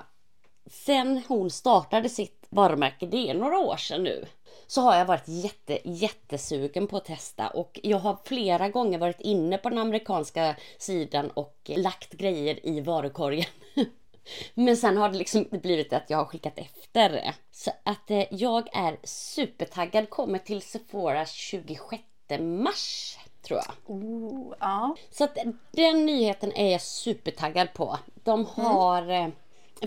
sen 0.65 1.21
hon 1.27 1.49
startade 1.51 2.09
sitt 2.09 2.47
varumärke, 2.49 3.05
det 3.05 3.29
är 3.29 3.33
några 3.33 3.59
år 3.59 3.77
sedan 3.77 4.03
nu, 4.03 4.25
så 4.67 4.81
har 4.81 4.95
jag 4.95 5.05
varit 5.05 5.27
jätte, 5.27 5.79
jättesugen 5.83 6.87
på 6.87 6.97
att 6.97 7.05
testa 7.05 7.47
och 7.47 7.79
jag 7.83 7.99
har 7.99 8.17
flera 8.25 8.69
gånger 8.69 8.97
varit 8.97 9.21
inne 9.21 9.57
på 9.57 9.69
den 9.69 9.77
amerikanska 9.77 10.55
sidan 10.77 11.29
och 11.29 11.71
lagt 11.75 12.13
grejer 12.13 12.65
i 12.67 12.81
varukorgen. 12.81 13.45
Men 14.53 14.77
sen 14.77 14.97
har 14.97 15.09
det 15.09 15.17
liksom 15.17 15.39
inte 15.39 15.57
blivit 15.57 15.93
att 15.93 16.09
jag 16.09 16.17
har 16.17 16.25
skickat 16.25 16.57
efter 16.57 17.09
det. 17.09 17.33
Så 17.51 17.71
att 17.83 18.11
eh, 18.11 18.25
jag 18.31 18.75
är 18.77 18.97
supertaggad. 19.03 20.09
Kommer 20.09 20.39
till 20.39 20.61
Sephora 20.61 21.25
26 21.25 22.03
mars 22.39 23.17
tror 23.41 23.59
jag. 23.65 23.95
Ooh, 23.95 24.55
ja. 24.59 24.95
Så 25.11 25.23
att 25.23 25.37
den 25.71 26.05
nyheten 26.05 26.51
är 26.53 26.71
jag 26.71 26.81
supertaggad 26.81 27.73
på. 27.73 27.99
De 28.23 28.45
har... 28.45 29.09
Eh, 29.09 29.27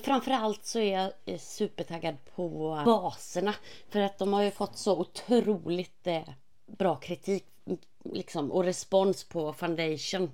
framförallt 0.03 0.65
så 0.65 0.79
är 0.79 0.99
jag 0.99 1.13
eh, 1.25 1.39
supertaggad 1.39 2.17
på 2.35 2.83
baserna. 2.85 3.55
För 3.91 4.01
att 4.01 4.19
de 4.19 4.33
har 4.33 4.43
ju 4.43 4.51
fått 4.51 4.77
så 4.77 4.99
otroligt 4.99 6.07
eh, 6.07 6.29
bra 6.67 6.97
kritik 6.97 7.45
mm, 7.67 7.79
liksom, 8.05 8.53
och 8.53 8.65
respons 8.65 9.25
på 9.25 9.53
foundation. 9.53 10.33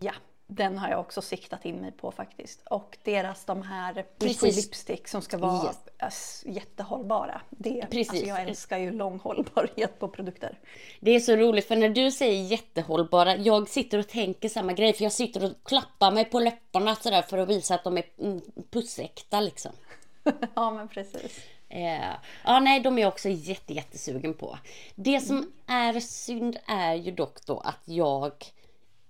ja, 0.00 0.12
den 0.50 0.78
har 0.78 0.88
jag 0.88 1.00
också 1.00 1.22
siktat 1.22 1.64
in 1.64 1.76
mig 1.76 1.92
på 1.92 2.12
faktiskt. 2.12 2.62
Och 2.70 2.98
deras 3.04 3.44
de 3.44 3.62
här 3.62 4.06
Precis. 4.18 4.56
Lipstick 4.56 5.08
som 5.08 5.22
ska 5.22 5.38
vara 5.38 5.72
Yes. 6.02 6.44
jättehållbara. 6.46 7.40
Det, 7.50 7.86
Precis. 7.90 8.10
Alltså 8.10 8.26
jag 8.26 8.42
älskar 8.42 8.78
ju 8.78 8.90
lång 8.92 9.18
hållbarhet 9.18 9.98
på 9.98 10.08
produkter. 10.08 10.58
Det 11.00 11.10
är 11.10 11.20
så 11.20 11.36
roligt 11.36 11.68
för 11.68 11.76
när 11.76 11.88
du 11.88 12.10
säger 12.10 12.42
jättehållbara, 12.44 13.36
jag 13.36 13.68
sitter 13.68 13.98
och 13.98 14.08
tänker 14.08 14.48
samma 14.48 14.72
grej 14.72 14.92
för 14.92 15.02
jag 15.02 15.12
sitter 15.12 15.44
och 15.44 15.52
klappar 15.64 16.10
mig 16.10 16.24
på 16.24 16.40
läpparna 16.40 16.94
sådär 16.96 17.22
för 17.22 17.38
att 17.38 17.48
visa 17.48 17.74
att 17.74 17.84
de 17.84 17.98
är 17.98 18.04
mm, 18.18 18.40
pussäkta 18.70 19.40
liksom. 19.40 19.72
ja, 20.54 20.70
men 20.70 20.88
precis. 20.88 21.40
Eh, 21.68 22.14
ja, 22.44 22.60
nej, 22.60 22.80
de 22.80 22.98
är 22.98 23.02
jag 23.02 23.08
också 23.08 23.28
jätte, 23.28 23.74
jättesugen 23.74 24.34
på. 24.34 24.58
Det 24.94 25.20
som 25.20 25.52
är 25.66 26.00
synd 26.00 26.56
är 26.66 26.94
ju 26.94 27.10
dock 27.10 27.46
då 27.46 27.60
att 27.60 27.82
jag 27.84 28.32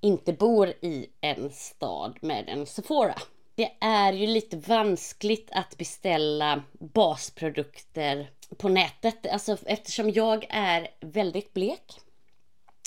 inte 0.01 0.33
bor 0.33 0.69
i 0.69 1.07
en 1.21 1.51
stad 1.51 2.19
med 2.21 2.49
en 2.49 2.67
Sephora. 2.67 3.15
Det 3.55 3.73
är 3.81 4.13
ju 4.13 4.27
lite 4.27 4.57
vanskligt 4.57 5.49
att 5.53 5.79
beställa 5.79 6.63
basprodukter 6.73 8.31
på 8.57 8.69
nätet. 8.69 9.27
Alltså 9.27 9.57
eftersom 9.65 10.11
jag 10.11 10.47
är 10.49 10.89
väldigt 11.01 11.55
blek. 11.55 12.01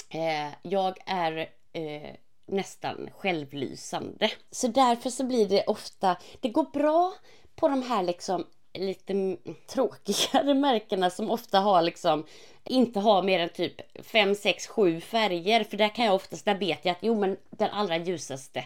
Eh, 0.09 0.53
jag 0.61 0.97
är 1.05 1.49
eh, 1.73 2.15
nästan 2.45 3.09
självlysande. 3.17 4.31
Så 4.51 4.67
därför 4.67 5.09
så 5.09 5.23
blir 5.23 5.49
det 5.49 5.63
ofta, 5.63 6.17
det 6.39 6.49
går 6.49 6.71
bra 6.73 7.13
på 7.55 7.67
de 7.67 7.81
här 7.81 8.03
liksom 8.03 8.45
lite 8.73 9.13
mm, 9.13 9.37
tråkigare 9.67 10.53
märkena 10.53 11.09
som 11.09 11.31
ofta 11.31 11.59
har 11.59 11.81
liksom 11.81 12.25
inte 12.63 12.99
har 12.99 13.23
mer 13.23 13.39
än 13.39 13.49
typ 13.49 14.05
5, 14.05 14.35
6, 14.35 14.67
7 14.67 15.01
färger. 15.01 15.63
För 15.63 15.77
där 15.77 15.95
kan 15.95 16.05
jag 16.05 16.15
oftast, 16.15 16.45
där 16.45 16.55
vet 16.55 16.85
jag 16.85 16.91
att 16.91 17.03
jo 17.03 17.19
men 17.19 17.37
den 17.49 17.69
allra 17.69 17.97
ljusaste 17.97 18.65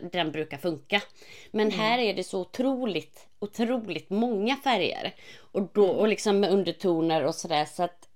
den, 0.00 0.32
brukar 0.32 0.58
funka. 0.58 1.02
Men 1.50 1.70
här 1.70 1.98
är 1.98 2.14
det 2.14 2.24
så 2.24 2.40
otroligt, 2.40 3.28
otroligt 3.38 4.10
många 4.10 4.56
färger. 4.56 5.14
Och, 5.52 5.62
då, 5.72 5.88
och 5.88 6.08
liksom 6.08 6.40
med 6.40 6.50
undertoner 6.50 7.24
och 7.24 7.34
sådär 7.34 7.64
så 7.64 7.82
att 7.82 8.08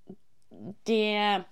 det... 0.82 1.42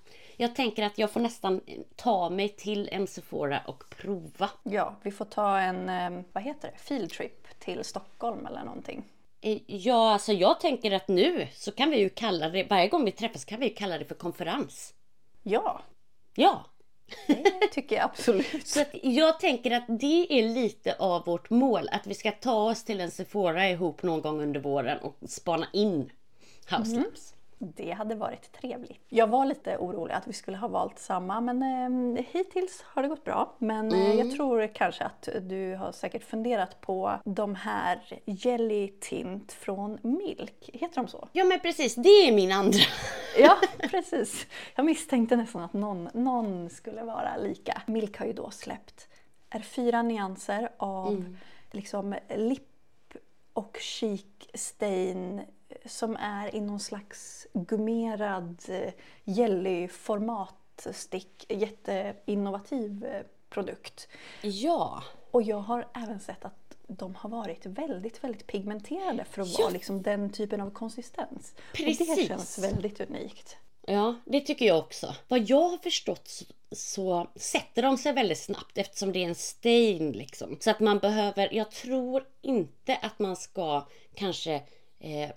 Jag 0.41 0.55
tänker 0.55 0.83
att 0.83 0.99
jag 0.99 1.11
får 1.11 1.21
nästan 1.21 1.61
ta 1.97 2.31
mig 2.31 2.49
till 2.49 2.89
en 2.93 3.07
Sephora 3.07 3.61
och 3.67 3.85
prova. 3.91 4.51
Ja, 4.63 4.97
vi 5.03 5.11
får 5.11 5.25
ta 5.25 5.59
en, 5.59 5.89
eh, 5.89 6.25
vad 6.33 6.43
heter 6.43 6.71
det, 6.73 6.79
field 6.79 7.11
trip 7.11 7.59
till 7.59 7.85
Stockholm 7.85 8.47
eller 8.47 8.65
någonting. 8.65 9.05
Eh, 9.41 9.59
Ja, 9.67 10.13
alltså 10.13 10.33
jag 10.33 10.61
tänker 10.61 10.93
att 10.93 11.09
nu 11.09 11.49
så 11.55 11.73
kan 11.73 11.91
vi 11.91 11.99
ju 11.99 12.09
kalla 12.09 12.49
det, 12.49 12.65
varje 12.65 12.89
gång 12.89 13.05
vi 13.05 13.13
träffas 13.13 13.45
kan 13.45 13.61
vi 13.61 13.69
ju 13.69 13.75
kalla 13.75 13.99
det 13.99 14.05
för 14.05 14.15
konferens. 14.15 14.95
Ja, 15.43 15.83
Ja, 16.35 16.65
det 17.27 17.67
tycker 17.73 17.97
jag 17.97 18.05
absolut. 18.05 18.47
så 18.69 18.85
jag 19.03 19.41
tänker 19.41 19.71
att 19.71 19.85
det 19.89 20.39
är 20.39 20.49
lite 20.49 20.97
av 20.99 21.25
vårt 21.25 21.51
mål, 21.51 21.89
att 21.93 22.07
vi 22.07 22.15
ska 22.15 22.33
ta 22.33 22.71
oss 22.71 22.85
till 22.85 23.01
en 23.01 23.11
Sephora 23.11 23.69
ihop 23.71 24.03
någon 24.03 24.21
gång 24.21 24.43
under 24.43 24.61
våren 24.61 24.99
och 24.99 25.17
spana 25.29 25.67
in 25.73 26.13
House 26.71 26.97
Labs. 26.97 27.35
Det 27.59 27.91
hade 27.91 28.15
varit 28.15 28.53
trevligt. 28.53 29.01
Jag 29.09 29.27
var 29.27 29.47
lite 29.47 29.77
orolig 29.77 30.15
att 30.15 30.27
vi 30.27 30.33
skulle 30.33 30.57
ha 30.57 30.69
valt 30.69 30.99
samma 30.99 31.41
men 31.41 31.63
eh, 32.17 32.25
hittills 32.29 32.83
har 32.87 33.03
det 33.03 33.09
gått 33.09 33.25
bra. 33.25 33.55
Men 33.59 33.93
eh, 33.93 34.15
jag 34.15 34.31
tror 34.33 34.75
kanske 34.75 35.05
att 35.05 35.29
du 35.43 35.75
har 35.75 35.93
säkert 35.93 36.25
funderat 36.25 36.81
på 36.81 37.21
de 37.25 37.55
här 37.55 38.21
Jelly 38.25 38.89
Tint 39.01 39.53
från 39.53 39.99
Milk. 40.03 40.71
Heter 40.73 40.95
de 40.95 41.09
så? 41.09 41.29
Ja 41.33 41.45
men 41.45 41.61
precis, 41.61 41.95
det 41.95 42.09
är 42.29 42.33
min 42.33 42.53
andra. 42.53 42.79
Ja, 43.39 43.57
precis. 43.79 44.47
Jag 44.75 44.87
misstänkte 44.87 45.37
nästan 45.37 45.63
att 45.63 45.73
någon, 45.73 46.09
någon 46.15 46.71
skulle 46.71 47.03
vara 47.03 47.37
lika. 47.37 47.83
Milk 47.87 48.19
har 48.19 48.27
ju 48.27 48.33
då 48.33 48.51
släppt 48.51 49.09
är 49.51 49.61
fyra 49.61 50.03
nyanser 50.03 50.69
av 50.77 51.37
liksom 51.71 52.15
lipp 52.37 53.15
och 53.53 53.77
cheek 53.81 54.51
stain 54.55 55.43
som 55.87 56.17
är 56.17 56.55
i 56.55 56.61
någon 56.61 56.81
slags 56.81 57.47
gummerad 57.53 58.63
eh, 58.69 58.93
jellyformatstick. 59.25 61.47
Jätteinnovativ 61.49 63.05
eh, 63.05 63.23
produkt. 63.51 64.09
Ja, 64.43 65.03
Och 65.31 65.43
jag 65.43 65.59
har 65.61 65.89
även 65.95 66.21
sett 66.21 66.45
att 66.45 66.77
de 66.87 67.15
har 67.15 67.31
varit 67.31 67.67
väldigt, 67.67 68.25
väldigt 68.25 68.47
pigmenterade 68.47 69.25
för 69.25 69.43
att 69.43 69.49
Ja. 69.49 69.59
vara 69.59 69.71
liksom 69.73 70.03
den 70.03 70.31
typen 70.33 70.61
av 70.61 70.71
konsistens. 70.71 71.53
Och 71.57 71.63
det 71.79 71.85
Precis. 71.85 72.29
känns 72.29 72.59
väldigt 72.59 73.01
unikt. 73.01 73.57
ja 73.87 74.15
det 74.25 74.41
tycker 74.41 74.67
jag 74.67 74.79
också. 74.79 75.15
Vad 75.29 75.41
jag 75.51 75.69
har 75.69 75.79
förstått 75.79 76.29
så, 76.29 76.45
så 76.73 77.29
sätter 77.37 77.83
de 77.83 77.99
sig 77.99 78.13
väldigt 78.13 78.39
snabbt 78.39 78.79
eftersom 78.79 79.13
det 79.13 79.19
är 79.25 79.29
en 79.29 79.35
stain 79.35 80.13
liksom. 80.13 80.57
Så 80.61 80.71
att 80.71 80.81
man 80.81 80.99
behöver, 80.99 81.55
jag 81.55 81.71
tror 81.71 82.25
inte 82.43 82.97
att 82.97 83.19
man 83.19 83.37
ska 83.37 83.87
kanske 84.15 84.63
eh, 85.01 85.31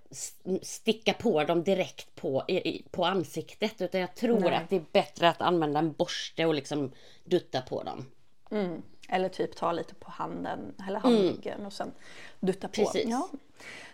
sticka 0.61 1.13
på 1.13 1.43
dem 1.43 1.63
direkt 1.63 2.15
på, 2.15 2.43
i, 2.47 2.85
på 2.91 3.05
ansiktet 3.05 3.81
utan 3.81 4.01
jag 4.01 4.15
tror 4.15 4.39
Nej. 4.39 4.55
att 4.55 4.69
det 4.69 4.75
är 4.75 4.85
bättre 4.91 5.29
att 5.29 5.41
använda 5.41 5.79
en 5.79 5.91
borste 5.91 6.45
och 6.45 6.53
liksom 6.53 6.91
dutta 7.23 7.61
på 7.61 7.83
dem. 7.83 8.05
Mm. 8.51 8.81
Eller 9.09 9.29
typ 9.29 9.55
ta 9.55 9.71
lite 9.71 9.95
på 9.95 10.11
handen 10.11 10.75
eller 10.87 10.99
handryggen 10.99 11.65
och 11.65 11.73
sen 11.73 11.91
dutta 12.39 12.67
på. 12.67 12.73
Precis. 12.73 13.09
Ja. 13.09 13.29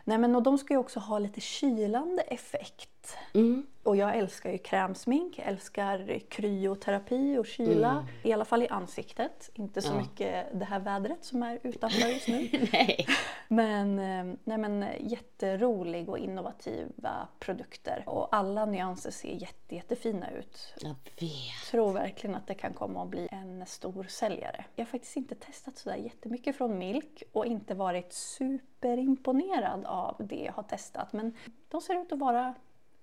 Nej, 0.04 0.18
men 0.18 0.36
och 0.36 0.44
de 0.44 0.58
ska 0.58 0.74
ju 0.74 0.78
också 0.78 1.00
ha 1.00 1.20
lite 1.20 1.42
kylande 1.42 2.22
effekt. 2.22 2.90
Mm. 3.34 3.66
Och 3.84 3.96
jag 3.96 4.18
älskar 4.18 4.52
ju 4.52 4.58
krämsmink, 4.58 5.40
älskar 5.40 6.20
kryoterapi 6.30 7.38
och 7.38 7.46
kyla. 7.46 8.08
I 8.24 8.34
alla 8.34 8.46
fall 8.46 8.64
i 8.64 8.68
ansiktet. 8.68 9.50
Inte 9.54 9.82
så 9.82 9.88
Mm. 9.92 10.00
Ja. 10.00 10.06
mycket 10.10 10.60
det 10.60 10.66
här 10.66 10.80
vädret 10.80 11.26
som 11.26 11.44
är 11.44 11.60
utanför 11.64 12.08
just 12.08 12.28
nu. 12.28 12.50
Nej. 12.74 13.08
Men, 13.48 14.00
eh, 14.00 14.36
nej 14.44 14.58
men 14.58 14.86
jätterolig 15.00 16.10
och 16.10 16.18
innovativa 16.18 17.28
produkter. 17.40 18.04
Och 18.06 18.36
alla 18.36 18.66
nyanser 18.66 19.12
ser 19.12 19.34
jätte, 19.34 19.76
jättefina 19.76 20.32
ut. 20.32 20.74
Jag 20.82 20.96
vet. 21.20 21.72
Tror 21.72 21.94
verkligen 21.94 22.36
att 22.36 22.48
det 22.48 22.54
kan 22.54 22.74
komma 22.74 23.04
att 23.04 23.10
bli 23.10 23.28
en 23.32 23.66
stor 23.66 24.04
säljare. 24.04 24.66
Jag 24.76 24.86
har 24.86 24.90
faktiskt 24.90 25.18
inte 25.18 25.36
testat 25.36 25.78
sådär 25.78 25.98
jättemycket 25.98 26.56
från 26.58 26.78
Milk 26.78 27.24
och 27.32 27.46
inte 27.46 27.74
varit 27.74 28.14
superimponerad 28.14 29.86
av 29.86 30.16
det 30.20 30.44
jag 30.46 30.54
har 30.54 30.64
testat. 30.64 31.14
Men 31.14 31.34
de 31.70 31.82
ser 31.82 32.02
ut 32.02 32.12
att 32.12 32.20
vara 32.20 32.54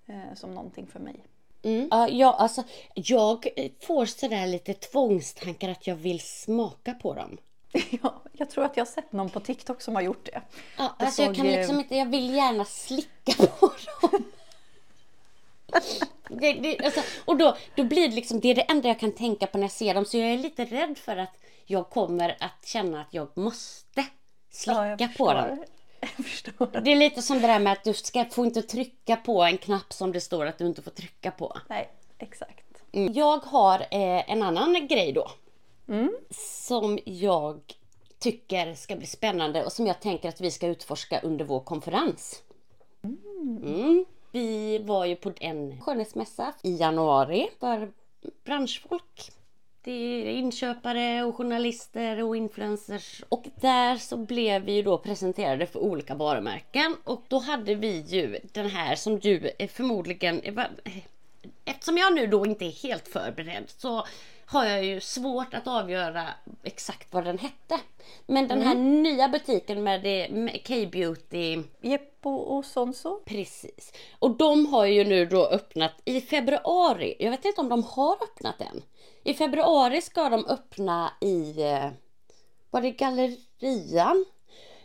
eh, 0.06 0.34
som 0.34 0.54
någonting 0.54 0.86
för 0.86 1.00
mig. 1.00 1.14
Mm. 1.62 1.88
Ja, 1.90 2.08
ja, 2.08 2.32
alltså, 2.32 2.62
jag 2.94 3.48
får 3.80 4.06
sådär 4.06 4.46
lite 4.46 4.74
tvångstankar 4.74 5.68
att 5.68 5.86
jag 5.86 5.96
vill 5.96 6.20
smaka 6.20 6.94
på 6.94 7.14
dem. 7.14 7.38
Ja, 8.02 8.22
jag 8.32 8.50
tror 8.50 8.64
att 8.64 8.76
jag 8.76 8.84
har 8.84 8.92
sett 8.92 9.12
någon 9.12 9.30
på 9.30 9.40
TikTok 9.40 9.82
som 9.82 9.94
har 9.94 10.02
gjort 10.02 10.24
det. 10.24 10.42
Ja, 10.78 10.94
Det 10.98 11.04
alltså 11.04 11.22
jag 11.22 11.34
kan 11.36 11.44
såg, 11.44 11.54
liksom 11.54 11.78
inte, 11.78 11.96
jag 11.96 12.06
vill 12.06 12.34
gärna 12.34 12.64
slicka 12.64 13.32
på 13.60 13.72
dem. 14.00 14.24
Det, 16.28 16.52
det, 16.52 16.84
alltså, 16.84 17.00
och 17.24 17.36
då, 17.36 17.56
då 17.76 17.84
blir 17.84 18.08
det 18.08 18.14
liksom, 18.14 18.40
det 18.40 18.48
är 18.48 18.54
det 18.54 18.62
enda 18.62 18.88
jag 18.88 19.00
kan 19.00 19.12
tänka 19.12 19.46
på 19.46 19.58
när 19.58 19.64
jag 19.64 19.72
ser 19.72 19.94
dem. 19.94 20.04
Så 20.04 20.18
jag 20.18 20.32
är 20.32 20.38
lite 20.38 20.64
rädd 20.64 20.98
för 20.98 21.16
att 21.16 21.36
jag 21.66 21.90
kommer 21.90 22.36
att 22.40 22.66
känna 22.66 23.00
att 23.00 23.14
jag 23.14 23.28
måste 23.38 24.04
slicka 24.50 24.86
Ja, 24.86 24.96
jag 24.98 25.16
på 25.16 25.32
dem. 25.32 25.64
Jag 26.16 26.26
förstår. 26.26 26.80
Det 26.80 26.92
är 26.92 26.96
lite 26.96 27.22
som 27.22 27.40
det 27.40 27.46
där 27.46 27.58
med 27.58 27.72
att 27.72 27.84
du 27.84 27.94
ska, 27.94 28.24
får 28.24 28.46
inte 28.46 28.62
trycka 28.62 29.16
på 29.16 29.42
en 29.42 29.58
knapp 29.58 29.92
som 29.92 30.12
det 30.12 30.20
står 30.20 30.46
att 30.46 30.58
du 30.58 30.66
inte 30.66 30.82
får 30.82 30.90
trycka 30.90 31.30
på. 31.30 31.56
Nej, 31.68 31.90
exakt. 32.18 32.64
Mm. 32.92 33.12
Jag 33.12 33.38
har 33.38 33.80
eh, 33.80 34.30
en 34.30 34.42
annan 34.42 34.86
grej 34.88 35.12
då. 35.12 35.30
Mm. 35.88 36.16
Som 36.66 36.98
jag 37.04 37.60
tycker 38.18 38.74
ska 38.74 38.96
bli 38.96 39.06
spännande 39.06 39.64
och 39.64 39.72
som 39.72 39.86
jag 39.86 40.00
tänker 40.00 40.28
att 40.28 40.40
vi 40.40 40.50
ska 40.50 40.66
utforska 40.66 41.20
under 41.20 41.44
vår 41.44 41.60
konferens. 41.60 42.42
Mm. 43.02 44.04
Vi 44.32 44.78
var 44.78 45.04
ju 45.04 45.16
på 45.16 45.32
en 45.40 45.80
skönhetsmässa 45.80 46.52
i 46.62 46.76
januari 46.76 47.50
för 47.60 47.92
branschfolk. 48.44 49.30
Det 49.84 49.90
är 49.92 50.26
inköpare 50.26 51.24
och 51.24 51.36
journalister 51.36 52.22
och 52.22 52.36
influencers. 52.36 53.24
Och 53.28 53.46
där 53.60 53.96
så 53.96 54.16
blev 54.16 54.62
vi 54.62 54.72
ju 54.72 54.82
då 54.82 54.98
presenterade 54.98 55.66
för 55.66 55.80
olika 55.80 56.14
varumärken. 56.14 56.96
Och 57.04 57.24
då 57.28 57.38
hade 57.38 57.74
vi 57.74 58.00
ju 58.00 58.38
den 58.52 58.66
här 58.66 58.94
som 58.94 59.18
du 59.18 59.50
förmodligen... 59.72 60.42
Eftersom 61.64 61.98
jag 61.98 62.14
nu 62.14 62.26
då 62.26 62.46
inte 62.46 62.64
är 62.64 62.82
helt 62.82 63.08
förberedd 63.08 63.64
så 63.66 64.06
har 64.46 64.64
jag 64.64 64.84
ju 64.84 65.00
svårt 65.00 65.54
att 65.54 65.66
avgöra 65.66 66.24
exakt 66.62 67.12
vad 67.12 67.24
den 67.24 67.38
hette. 67.38 67.80
Men 68.26 68.48
den 68.48 68.62
här 68.62 68.74
nya 68.74 69.28
butiken 69.28 69.82
med, 69.82 70.02
det, 70.02 70.28
med 70.30 70.66
K-beauty 70.66 71.62
Jeppo 71.80 72.30
och 72.30 72.64
Sonso. 72.64 73.20
Precis. 73.24 73.92
Och 74.18 74.36
de 74.36 74.66
har 74.66 74.86
ju 74.86 75.04
nu 75.04 75.26
då 75.26 75.46
öppnat 75.46 75.92
i 76.04 76.20
februari. 76.20 77.16
Jag 77.18 77.30
vet 77.30 77.44
inte 77.44 77.60
om 77.60 77.68
de 77.68 77.82
har 77.82 78.16
öppnat 78.22 78.60
än. 78.60 78.82
I 79.24 79.34
februari 79.34 80.00
ska 80.00 80.28
de 80.28 80.46
öppna 80.46 81.12
i, 81.20 81.62
eh, 81.62 81.90
var 82.70 82.80
det 82.80 82.90
Gallerian? 82.90 84.24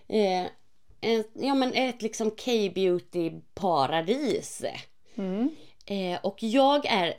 Eh, 0.08 0.46
en, 1.02 1.24
ja 1.34 1.56
men 1.56 1.74
ett 1.74 2.02
liksom 2.02 2.32
K-beauty 2.32 3.32
paradis. 3.54 4.64
Eh, 5.86 6.20
och 6.24 6.44
jag 6.44 6.86
är 6.86 7.14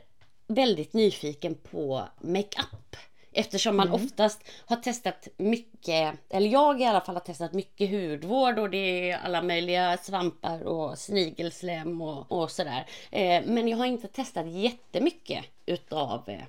väldigt 0.47 0.93
nyfiken 0.93 1.55
på 1.55 2.03
makeup. 2.21 2.95
Eftersom 3.33 3.77
man 3.77 3.91
oftast 3.91 4.43
har 4.65 4.75
testat 4.75 5.27
mycket, 5.37 6.15
eller 6.29 6.49
jag 6.49 6.81
i 6.81 6.85
alla 6.85 7.01
fall 7.01 7.15
har 7.15 7.21
testat 7.21 7.53
mycket 7.53 7.89
hudvård 7.89 8.59
och 8.59 8.69
det 8.69 9.11
är 9.11 9.17
alla 9.17 9.41
möjliga 9.41 9.97
svampar 9.97 10.63
och 10.63 10.97
snigelslem 10.97 12.01
och, 12.01 12.31
och 12.31 12.51
sådär. 12.51 12.85
Eh, 13.11 13.43
men 13.45 13.67
jag 13.67 13.77
har 13.77 13.85
inte 13.85 14.07
testat 14.07 14.47
jättemycket 14.47 15.45
utav 15.65 16.29
eh, 16.29 16.41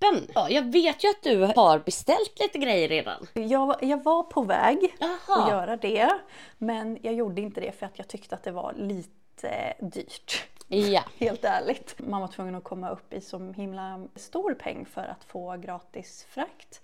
makeupen. 0.00 0.30
Ja, 0.34 0.50
jag 0.50 0.62
vet 0.72 1.04
ju 1.04 1.08
att 1.10 1.22
du 1.22 1.52
har 1.56 1.78
beställt 1.78 2.40
lite 2.40 2.58
grejer 2.58 2.88
redan. 2.88 3.26
Jag, 3.34 3.76
jag 3.82 4.04
var 4.04 4.22
på 4.22 4.42
väg 4.42 4.94
att 5.00 5.10
Jaha. 5.28 5.50
göra 5.50 5.76
det, 5.76 6.08
men 6.58 6.98
jag 7.02 7.14
gjorde 7.14 7.40
inte 7.40 7.60
det 7.60 7.72
för 7.78 7.86
att 7.86 7.98
jag 7.98 8.08
tyckte 8.08 8.34
att 8.34 8.42
det 8.42 8.52
var 8.52 8.72
lite 8.76 9.74
dyrt. 9.80 10.42
Ja. 10.68 11.04
Helt 11.18 11.44
ärligt. 11.44 11.94
Man 11.98 12.20
var 12.20 12.28
tvungen 12.28 12.54
att 12.54 12.64
komma 12.64 12.90
upp 12.90 13.12
i 13.12 13.20
så 13.20 13.52
himla 13.52 14.08
stor 14.14 14.54
peng 14.54 14.86
för 14.86 15.02
att 15.02 15.24
få 15.24 15.56
gratis 15.56 16.26
frakt. 16.30 16.80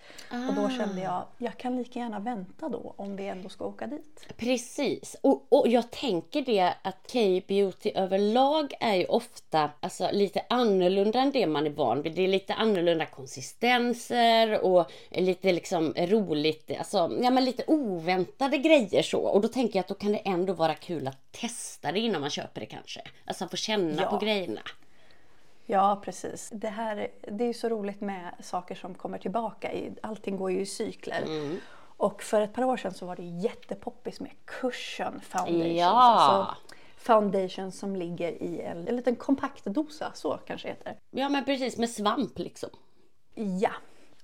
Och 0.48 0.54
då 0.54 0.68
kände 0.68 1.02
jag, 1.02 1.24
jag 1.38 1.58
kan 1.58 1.76
lika 1.76 1.98
gärna 1.98 2.20
vänta 2.20 2.68
då 2.68 2.94
om 2.96 3.16
vi 3.16 3.26
ändå 3.28 3.48
ska 3.48 3.64
åka 3.64 3.86
dit. 3.86 4.26
Precis. 4.36 5.16
Och, 5.20 5.46
och 5.48 5.68
jag 5.68 5.90
tänker 5.90 6.42
det 6.42 6.74
att 6.82 7.12
K-beauty 7.12 7.90
överlag 7.94 8.74
är 8.80 8.94
ju 8.94 9.04
ofta 9.04 9.70
alltså, 9.80 10.08
lite 10.12 10.42
annorlunda 10.48 11.20
än 11.20 11.30
det 11.30 11.46
man 11.46 11.66
är 11.66 11.70
van 11.70 12.02
vid. 12.02 12.14
Det 12.14 12.22
är 12.22 12.28
lite 12.28 12.54
annorlunda 12.54 13.06
konsistenser 13.06 14.64
och 14.64 14.92
lite 15.10 15.52
liksom 15.52 15.94
roligt, 15.96 16.70
alltså 16.78 17.18
ja 17.22 17.30
men 17.30 17.44
lite 17.44 17.64
oväntade 17.66 18.58
grejer 18.58 19.02
så. 19.02 19.20
Och 19.20 19.40
då 19.40 19.48
tänker 19.48 19.76
jag 19.78 19.80
att 19.80 19.88
då 19.88 19.94
kan 19.94 20.12
det 20.12 20.18
ändå 20.18 20.52
vara 20.52 20.74
kul 20.74 21.08
att 21.08 21.32
testa 21.32 21.92
det 21.92 22.00
innan 22.00 22.20
man 22.20 22.30
köper 22.30 22.60
det 22.60 22.66
kanske. 22.66 23.00
Alltså 23.24 23.48
få 23.48 23.56
känna 23.76 24.02
Ja. 24.02 24.10
på 24.10 24.16
grejerna. 24.18 24.60
Ja, 25.66 26.00
precis. 26.04 26.50
Det, 26.54 26.68
här, 26.68 27.08
det 27.20 27.44
är 27.44 27.48
ju 27.48 27.54
så 27.54 27.68
roligt 27.68 28.00
med 28.00 28.34
saker 28.40 28.74
som 28.74 28.94
kommer 28.94 29.18
tillbaka. 29.18 29.70
Allting 30.02 30.36
går 30.36 30.50
ju 30.50 30.60
i 30.60 30.66
cykler. 30.66 31.24
Och 31.96 32.22
för 32.22 32.40
ett 32.40 32.52
par 32.52 32.64
år 32.64 32.76
sedan 32.76 32.94
så 32.94 33.06
var 33.06 33.16
det 33.16 33.22
jättepoppis 33.22 34.20
med 34.20 34.30
cushion 34.44 35.20
foundations. 35.20 35.78
Ja. 35.78 35.90
Alltså 35.90 36.56
foundation 36.96 37.72
som 37.72 37.96
ligger 37.96 38.42
i 38.42 38.60
en, 38.60 38.88
en 38.88 38.96
liten 38.96 39.16
kompakt 39.16 39.64
dosa, 39.64 40.12
så 40.14 40.38
kanske 40.46 40.68
heter. 40.68 40.96
Ja 41.10 41.28
men 41.28 41.44
precis, 41.44 41.78
med 41.78 41.90
svamp 41.90 42.38
liksom. 42.38 42.70
Ja, 43.34 43.70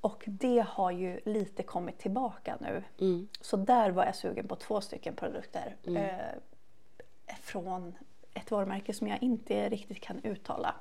och 0.01 0.25
det 0.27 0.67
har 0.69 0.91
ju 0.91 1.21
lite 1.25 1.63
kommit 1.63 1.99
tillbaka 1.99 2.57
nu. 2.61 2.85
Mm. 3.01 3.29
Så 3.41 3.57
där 3.57 3.91
var 3.91 4.05
jag 4.05 4.17
sugen 4.17 4.49
på 4.49 4.57
två 4.57 4.81
stycken 4.81 5.17
produkter. 5.17 5.77
Eh, 5.87 6.13
från 7.43 7.95
ett 8.39 8.51
varumärke 8.51 8.93
som 8.95 9.09
jag 9.09 9.23
inte 9.23 9.69
riktigt 9.69 10.01
kan 10.01 10.21
uttala. 10.25 10.75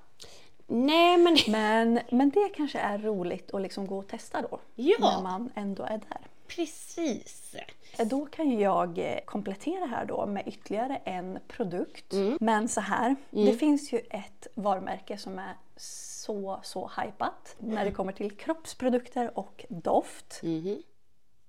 Nej 0.67 1.17
men 1.17 1.37
Men, 1.47 1.99
men 2.11 2.29
det 2.29 2.49
kanske 2.55 2.79
är 2.79 2.97
roligt 2.97 3.53
att 3.53 3.61
liksom 3.61 3.87
gå 3.87 3.97
och 3.97 4.07
testa 4.07 4.41
då. 4.41 4.59
Ja. 4.75 4.97
När 4.99 5.21
man 5.23 5.49
ändå 5.55 5.83
är 5.83 5.97
där. 5.97 6.27
precis. 6.47 7.55
Eh, 7.99 8.07
Då 8.07 8.25
kan 8.25 8.59
jag 8.59 8.97
eh, 8.99 9.19
komplettera 9.25 9.85
här 9.85 10.05
då 10.05 10.25
med 10.25 10.47
ytterligare 10.47 10.95
en 10.95 11.39
produkt. 11.47 12.13
Mm. 12.13 12.37
Men 12.41 12.67
så 12.67 12.81
här, 12.81 13.15
det 13.29 13.53
finns 13.53 13.93
ju 13.93 13.97
ett 14.09 14.47
varumärke 14.55 15.17
som 15.17 15.39
är 15.39 15.53
så, 15.77 16.59
så 16.63 16.91
hypat 17.01 17.55
när 17.59 17.85
det 17.85 17.91
kommer 17.91 18.11
till 18.11 18.31
kroppsprodukter 18.37 19.39
och 19.39 19.65
doft. 19.69 20.39
Mhm. 20.43 20.83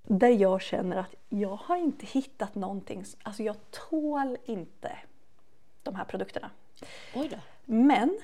Där 0.03 0.29
jag 0.29 0.63
känner 0.63 0.97
att 0.97 1.15
jag 1.29 1.57
har 1.65 1.77
inte 1.77 2.07
hittat 2.07 2.55
någonting, 2.55 3.05
alltså 3.23 3.43
jag 3.43 3.57
tål 3.71 4.37
inte 4.45 4.99
de 5.83 5.95
här 5.95 6.05
produkterna. 6.05 6.51
Oj 7.15 7.29
då. 7.29 7.37
Men 7.65 8.19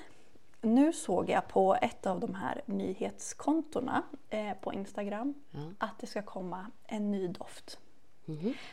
nu 0.61 0.93
såg 0.93 1.29
jag 1.29 1.47
på 1.47 1.75
ett 1.81 2.05
av 2.05 2.19
de 2.19 2.35
här 2.35 2.61
nyhetskontorna 2.65 4.03
eh, 4.29 4.53
på 4.53 4.73
Instagram 4.73 5.33
att 5.77 5.99
det 5.99 6.07
ska 6.07 6.21
komma 6.21 6.71
en 6.83 7.11
ny 7.11 7.27
doft. 7.27 7.79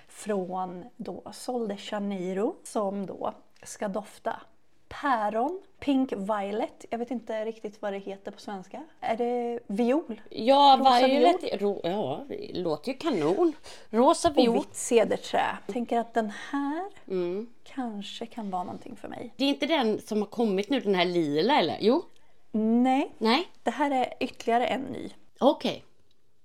Från 0.09 0.85
då 0.97 1.23
Sol 1.33 1.69
de 1.69 1.77
Janeiro 1.91 2.57
som 2.65 3.07
då 3.07 3.35
ska 3.63 3.89
dofta 3.89 4.41
päron, 5.01 5.63
pink 5.81 6.13
violet, 6.13 6.85
jag 6.91 6.99
vet 6.99 7.11
inte 7.11 7.45
riktigt 7.45 7.83
vad 7.83 7.93
det 7.93 7.99
heter 7.99 8.31
på 8.31 8.41
svenska. 8.41 8.83
Är 9.01 9.17
det 9.17 9.59
viol? 9.67 10.21
Ja, 10.31 10.77
Rosa 10.81 11.07
Violet, 11.07 11.63
ro, 11.63 11.81
ja, 11.85 12.25
låter 12.53 12.93
ju 12.93 12.99
kanon. 12.99 13.53
Rosa 13.91 14.29
Och 14.31 14.39
viol. 14.39 14.55
vitt 14.55 14.75
cederträ. 14.75 15.59
Tänker 15.67 15.99
att 15.99 16.15
den 16.15 16.33
här 16.51 16.85
Mm. 17.09 17.47
kanske 17.65 18.27
kan 18.27 18.51
vara 18.51 18.63
någonting 18.65 18.97
för 18.97 19.09
mig. 19.09 19.35
Det 19.37 19.45
är 19.45 19.49
inte 19.49 19.67
den 19.67 20.01
som 20.01 20.19
har 20.19 20.27
kommit 20.29 20.71
nu, 20.71 20.81
den 20.81 20.95
här 20.95 21.05
lila 21.05 21.59
eller? 21.59 21.77
Jo? 21.81 22.03
Nej, 22.53 23.13
Nej? 23.19 23.49
det 23.63 23.71
här 23.71 23.91
är 23.91 24.15
ytterligare 24.21 24.67
en 24.67 24.81
ny. 24.83 25.11
Okej. 25.41 25.85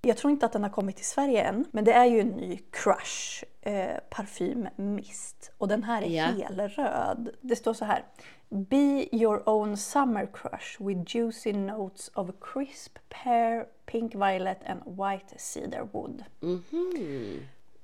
Jag 0.02 0.18
tror 0.18 0.32
inte 0.32 0.46
att 0.46 0.52
den 0.54 0.64
har 0.64 0.70
kommit 0.70 0.96
till 0.96 1.06
Sverige 1.06 1.44
än, 1.44 1.66
men 1.72 1.84
det 1.84 1.94
är 1.94 2.06
ju 2.06 2.20
en 2.20 2.28
ny 2.28 2.58
Crush 2.72 3.44
eh, 3.62 3.98
parfym 4.10 4.68
mist. 4.76 5.52
Och 5.58 5.68
den 5.68 5.84
här 5.84 6.02
är 6.02 6.08
Ja. 6.08 6.26
helröd. 6.26 7.30
Det 7.42 7.56
står 7.56 7.74
så 7.74 7.86
här. 7.86 8.04
Be 8.50 9.08
your 9.16 9.50
own 9.50 9.78
summer 9.78 10.30
crush 10.34 10.82
with 10.88 11.16
juicy 11.16 11.54
notes 11.54 12.12
of 12.16 12.30
crisp 12.42 12.98
pear, 13.10 13.68
pink 13.86 14.16
violet 14.16 14.60
and 14.66 14.82
white 14.86 15.34
cedar 15.40 15.88
wood. 15.92 16.24
Mhm. 16.40 17.40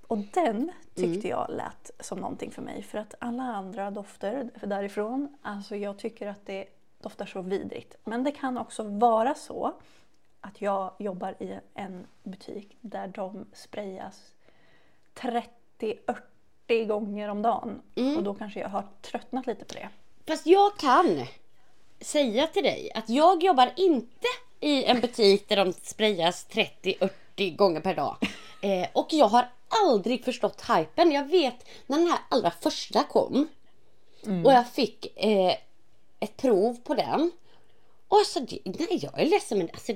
Och 0.07 0.17
den 0.17 0.71
tyckte 0.95 1.27
jag 1.27 1.47
lät 1.49 1.91
som 1.99 2.19
någonting 2.19 2.51
för 2.51 2.61
mig. 2.61 2.83
För 2.83 2.97
att 2.97 3.13
alla 3.19 3.43
andra 3.43 3.91
dofter 3.91 4.49
därifrån, 4.63 5.37
alltså 5.41 5.75
jag 5.75 5.97
tycker 5.99 6.27
att 6.27 6.45
det 6.45 6.65
doftar 7.01 7.25
så 7.25 7.41
vidrigt. 7.41 7.95
Men 8.03 8.23
det 8.23 8.31
kan 8.31 8.57
också 8.57 8.83
vara 8.83 9.33
så 9.35 9.73
att 10.43 10.61
jag 10.61 10.93
jobbar 10.99 11.35
i 11.39 11.59
en 11.73 12.07
butik 12.23 12.77
där 12.81 13.07
de 13.07 13.45
sprayas 13.53 14.21
30-40 15.15 16.85
gånger 16.85 17.29
om 17.29 17.41
dagen. 17.41 17.81
Och 18.17 18.23
då 18.23 18.33
kanske 18.33 18.59
jag 18.59 18.69
har 18.69 18.87
tröttnat 19.01 19.47
lite 19.47 19.65
på 19.65 19.73
det. 19.73 19.89
Fast 20.27 20.47
jag 20.47 20.77
kan 20.77 21.25
säga 22.01 22.47
till 22.47 22.63
dig 22.63 22.91
att 22.95 23.09
jag 23.09 23.43
jobbar 23.43 23.73
inte 23.75 24.27
i 24.59 24.83
en 24.83 25.01
butik 25.01 25.49
där 25.49 25.55
de 25.55 25.73
sprayas 25.73 26.47
30-40 26.49 27.55
gånger 27.55 27.81
per 27.81 27.95
dag. 27.95 28.17
Eh, 28.63 28.87
och 28.93 29.07
jag 29.09 29.27
har 29.27 29.49
aldrig 29.85 30.25
förstått 30.25 30.61
hypen. 30.69 31.11
Jag 31.11 31.25
vet 31.25 31.67
när 31.87 31.97
den 31.97 32.07
här 32.07 32.19
allra 32.29 32.51
första 32.51 33.03
kom 33.03 33.47
och 34.45 34.53
jag 34.53 34.67
fick 34.67 35.23
eh, 35.23 35.55
ett 36.19 36.37
prov 36.37 36.77
på 36.83 36.93
den. 36.93 37.31
Och 38.07 38.19
så, 38.25 38.39
nej 38.63 38.99
jag 39.01 39.19
är 39.19 39.25
ledsen 39.25 39.57
men 39.57 39.69
alltså 39.73 39.93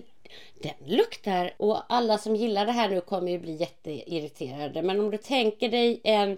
den 0.63 0.73
luktar 0.97 1.53
och 1.57 1.81
alla 1.89 2.17
som 2.17 2.35
gillar 2.35 2.65
det 2.65 2.71
här 2.71 2.89
nu 2.89 3.01
kommer 3.01 3.31
ju 3.31 3.39
bli 3.39 3.55
jätteirriterade. 3.55 4.81
Men 4.81 4.99
om 4.99 5.11
du 5.11 5.17
tänker 5.17 5.69
dig 5.69 6.01
en 6.03 6.37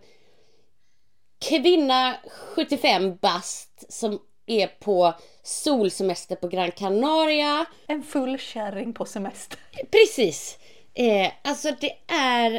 kvinna 1.39 2.15
75 2.55 3.15
bast 3.15 3.93
som 3.93 4.19
är 4.45 4.67
på 4.67 5.13
solsemester 5.43 6.35
på 6.35 6.47
Gran 6.47 6.71
Canaria. 6.71 7.65
En 7.87 8.03
full 8.03 8.37
kärring 8.39 8.93
på 8.93 9.05
semester. 9.05 9.59
Precis. 9.91 10.57
Eh, 10.93 11.31
alltså 11.41 11.71
det 11.81 11.91
är... 12.07 12.51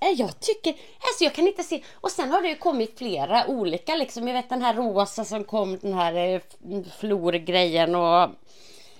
eh, 0.00 0.10
Jag 0.16 0.40
tycker... 0.40 0.70
Alltså 1.00 1.24
jag 1.24 1.34
kan 1.34 1.46
inte 1.46 1.62
se... 1.62 1.82
Och 1.94 2.10
sen 2.10 2.30
har 2.30 2.42
det 2.42 2.48
ju 2.48 2.54
kommit 2.56 2.98
flera 2.98 3.46
olika 3.46 3.94
liksom. 3.96 4.26
Jag 4.28 4.34
vet 4.34 4.48
den 4.48 4.62
här 4.62 4.74
rosa 4.74 5.24
som 5.24 5.44
kom, 5.44 5.78
den 5.78 5.94
här 5.94 6.14
eh, 6.14 6.40
florgrejen 6.98 7.94
och... 7.94 8.30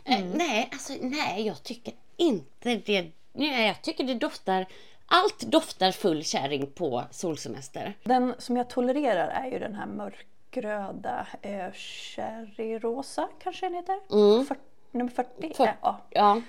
Eh, 0.06 0.24
nej, 0.34 0.68
alltså 0.72 0.92
nej, 1.00 1.46
jag 1.46 1.62
tycker 1.62 1.94
inte 2.16 2.74
det... 2.76 3.10
Nej, 3.32 3.66
jag 3.66 3.82
tycker 3.82 4.04
det 4.04 4.14
doftar... 4.14 4.66
Allt 5.08 5.40
doftar 5.40 5.90
full 5.90 6.24
kärring 6.24 6.66
på 6.66 7.04
solsemester. 7.10 7.94
Den 8.04 8.34
som 8.38 8.56
jag 8.56 8.70
tolererar 8.70 9.28
är 9.28 9.50
ju 9.50 9.58
den 9.58 9.74
här 9.74 9.86
mörkröda 9.86 11.26
eh, 11.42 11.72
cherryrosa 11.72 13.28
kanske 13.42 13.66
den 13.66 13.74
heter? 13.74 14.00
Fyr- 14.44 14.56
nummer 14.90 15.10
40? 15.10 15.54
För- 15.54 15.76
ja, 15.82 16.00
Ja. 16.10 16.40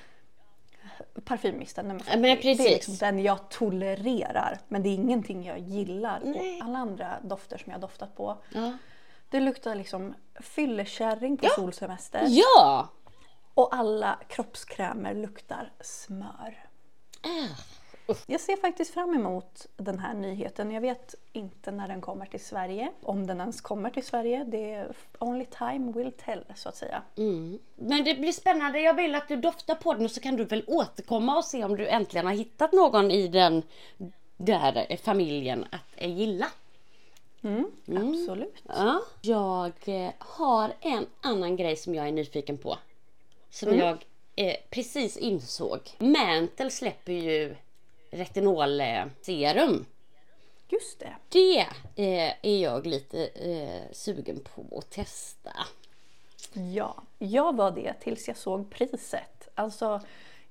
parfymisten 1.25 1.87
nummer 1.87 2.01
Ja, 2.01 2.11
40. 2.11 2.19
men 2.21 2.29
Det 2.35 2.41
precis. 2.41 2.65
är 2.65 2.69
liksom 2.69 2.95
den 2.95 3.19
jag 3.19 3.49
tolererar. 3.49 4.59
Men 4.67 4.83
det 4.83 4.89
är 4.89 4.93
ingenting 4.93 5.45
jag 5.45 5.59
gillar. 5.59 6.21
Nej. 6.23 6.59
Och 6.61 6.65
alla 6.67 6.77
andra 6.79 7.19
dofter 7.23 7.57
som 7.57 7.71
jag 7.71 7.77
har 7.77 7.81
doftat 7.81 8.15
på. 8.15 8.37
Ja. 8.53 8.73
Det 9.29 9.39
luktar 9.39 9.75
liksom 9.75 10.13
fyllekärring 10.41 11.37
på 11.37 11.47
solsemester. 11.55 12.23
ja. 12.27 12.87
Och 13.57 13.75
alla 13.75 14.19
kroppskrämer 14.27 15.13
luktar 15.13 15.71
smör. 15.81 16.65
Ah. 17.21 18.13
Jag 18.27 18.41
ser 18.41 18.57
faktiskt 18.57 18.93
fram 18.93 19.15
emot 19.15 19.65
den 19.77 19.99
här 19.99 20.13
nyheten. 20.13 20.71
Jag 20.71 20.81
vet 20.81 21.15
inte 21.33 21.71
när 21.71 21.87
den 21.87 22.01
kommer 22.01 22.25
till 22.25 22.45
Sverige. 22.45 22.91
Om 23.01 23.27
den 23.27 23.39
ens 23.39 23.61
kommer 23.61 23.89
till 23.89 24.05
Sverige. 24.05 24.43
Det 24.43 24.73
är 24.73 24.91
only 25.19 25.45
time 25.45 25.91
will 25.91 26.11
tell 26.11 26.43
så 26.55 26.69
att 26.69 26.75
säga. 26.75 27.01
Mm. 27.17 27.59
Men 27.75 28.03
det 28.03 28.15
blir 28.15 28.31
spännande. 28.31 28.79
Jag 28.79 28.93
vill 28.93 29.15
att 29.15 29.27
du 29.27 29.35
doftar 29.35 29.75
på 29.75 29.93
den 29.93 30.05
och 30.05 30.11
så 30.11 30.19
kan 30.21 30.35
du 30.35 30.43
väl 30.43 30.63
återkomma 30.67 31.37
och 31.37 31.45
se 31.45 31.63
om 31.63 31.77
du 31.77 31.87
äntligen 31.87 32.25
har 32.25 32.33
hittat 32.33 32.73
någon 32.73 33.11
i 33.11 33.27
den 33.27 33.63
där 34.37 34.97
familjen 35.03 35.65
att 35.71 36.07
gilla. 36.07 36.47
Mm, 37.41 37.71
Absolut. 37.87 38.63
Ja. 38.67 39.01
Jag 39.21 39.73
eh, 39.85 40.11
har 40.17 40.73
en 40.81 41.05
annan 41.21 41.55
grej 41.55 41.75
som 41.75 41.95
jag 41.95 42.07
är 42.07 42.11
nyfiken 42.11 42.57
på. 42.57 42.77
Som 43.59 43.67
Mm. 43.69 43.79
jag 43.79 44.05
eh, 44.35 44.55
precis 44.69 45.17
insåg. 45.17 45.79
Mantle 45.97 46.71
släpper 46.71 47.13
ju 47.13 47.55
retinolserum. 48.11 49.85
Just 50.69 50.99
det. 50.99 51.15
Det 51.29 51.59
eh, 51.95 52.33
är 52.41 52.57
jag 52.57 52.85
lite 52.87 53.25
eh, 53.27 53.91
sugen 53.91 54.39
på 54.55 54.77
att 54.77 54.89
testa. 54.89 55.53
Ja, 56.73 57.03
jag 57.17 57.55
var 57.55 57.71
det 57.71 57.93
tills 57.93 58.27
jag 58.27 58.37
såg 58.37 58.69
priset. 58.69 59.47
Alltså, 59.55 60.01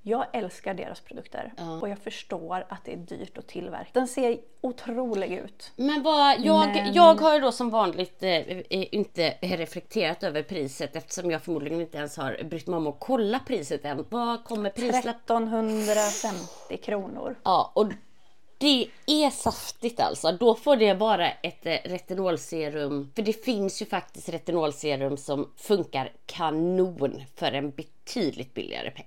jag 0.07 0.25
älskar 0.33 0.73
deras 0.73 0.99
produkter 0.99 1.53
och 1.81 1.89
jag 1.89 1.97
förstår 1.99 2.65
att 2.69 2.85
det 2.85 2.93
är 2.93 2.97
dyrt 2.97 3.37
att 3.37 3.47
tillverka. 3.47 3.89
Den 3.93 4.07
ser 4.07 4.37
otrolig 4.61 5.31
ut. 5.31 5.71
Men 5.75 6.03
vad, 6.03 6.39
jag, 6.39 6.67
Men- 6.67 6.93
jag 6.93 7.21
har 7.21 7.33
ju 7.33 7.39
då 7.41 7.51
som 7.51 7.69
vanligt 7.69 8.23
eh, 8.23 8.29
eh, 8.29 8.63
inte 8.69 9.37
reflekterat 9.41 10.23
över 10.23 10.43
priset 10.43 10.95
eftersom 10.95 11.31
jag 11.31 11.43
förmodligen 11.43 11.81
inte 11.81 11.97
ens 11.97 12.17
har 12.17 12.43
brytt 12.43 12.67
mig 12.67 12.77
om 12.77 12.87
att 12.87 12.99
kolla 12.99 13.39
priset 13.39 13.85
än. 13.85 14.05
Vad 14.09 14.43
kommer 14.43 14.69
prislapp? 14.69 15.15
1350 15.15 16.77
kronor. 16.77 17.35
Ja, 17.43 17.71
och 17.75 17.87
det 18.57 18.87
är 19.07 19.29
saftigt 19.29 19.99
alltså. 19.99 20.31
Då 20.31 20.55
får 20.55 20.75
det 20.75 20.93
vara 20.93 21.31
ett 21.31 21.65
eh, 21.65 21.77
retinolserum. 21.83 23.11
För 23.15 23.21
det 23.21 23.43
finns 23.45 23.81
ju 23.81 23.85
faktiskt 23.85 24.29
retinolserum 24.29 25.17
som 25.17 25.51
funkar 25.57 26.11
kanon 26.25 27.23
för 27.35 27.51
en 27.51 27.71
betydligt 27.71 28.53
billigare 28.53 28.91
peng. 28.91 29.05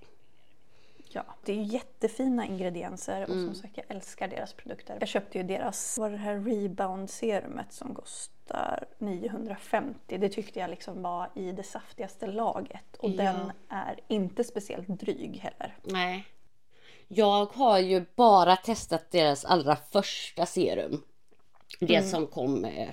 Ja, 1.12 1.24
det 1.44 1.52
är 1.52 1.56
ju 1.56 1.62
jättefina 1.62 2.46
ingredienser 2.46 3.22
och 3.22 3.28
som 3.28 3.54
sagt 3.54 3.76
jag 3.76 3.86
älskar 3.96 4.28
deras 4.28 4.52
produkter. 4.52 4.96
Jag 5.00 5.08
köpte 5.08 5.38
ju 5.38 5.44
deras, 5.44 5.98
var 5.98 6.10
det 6.10 6.16
här 6.16 6.34
rebound-serumet 6.38 7.72
som 7.72 7.94
kostar 7.94 8.84
950. 8.98 10.18
Det 10.18 10.28
tyckte 10.28 10.58
jag 10.60 10.70
liksom 10.70 11.02
var 11.02 11.30
i 11.34 11.52
det 11.52 11.62
saftigaste 11.62 12.26
laget 12.26 12.96
och 12.98 13.10
Ja. 13.10 13.16
den 13.22 13.52
är 13.68 14.00
inte 14.08 14.44
speciellt 14.44 14.88
dryg 14.88 15.36
heller. 15.36 15.76
Nej. 15.82 16.24
Jag 17.08 17.46
har 17.46 17.78
ju 17.78 18.04
bara 18.16 18.56
testat 18.56 19.10
deras 19.10 19.44
allra 19.44 19.76
första 19.76 20.46
serum. 20.46 21.02
Det 21.80 22.02
som 22.02 22.26
kom 22.26 22.64
eh, 22.64 22.88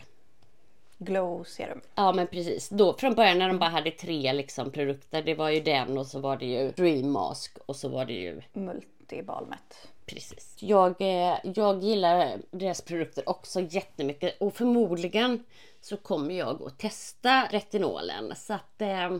Glow 0.97 1.43
serum. 1.43 1.81
Ja 1.95 2.11
men 2.11 2.27
precis. 2.27 2.69
Då, 2.69 2.93
från 2.93 3.15
början 3.15 3.37
när 3.39 3.47
de 3.47 3.59
bara 3.59 3.69
hade 3.69 3.91
tre 3.91 4.33
liksom, 4.33 4.71
produkter. 4.71 5.23
Det 5.23 5.35
var 5.35 5.49
ju 5.49 5.61
den 5.61 5.97
och 5.97 6.07
så 6.07 6.19
var 6.19 6.37
det 6.37 6.45
ju 6.45 6.71
Dream 6.71 7.11
Mask 7.11 7.57
och 7.65 7.75
så 7.75 7.89
var 7.89 8.05
det 8.05 8.13
ju 8.13 8.41
Multibalmet. 8.53 9.87
precis. 10.05 10.55
Jag, 10.59 11.01
eh, 11.01 11.35
jag 11.43 11.83
gillar 11.83 12.37
deras 12.51 12.81
produkter 12.81 13.29
också 13.29 13.61
jättemycket 13.61 14.41
och 14.41 14.53
förmodligen 14.53 15.43
så 15.81 15.97
kommer 15.97 16.35
jag 16.35 16.63
att 16.63 16.79
testa 16.79 17.47
retinolen. 17.51 18.33
Så 18.35 18.53
att, 18.53 18.81
eh, 18.81 19.11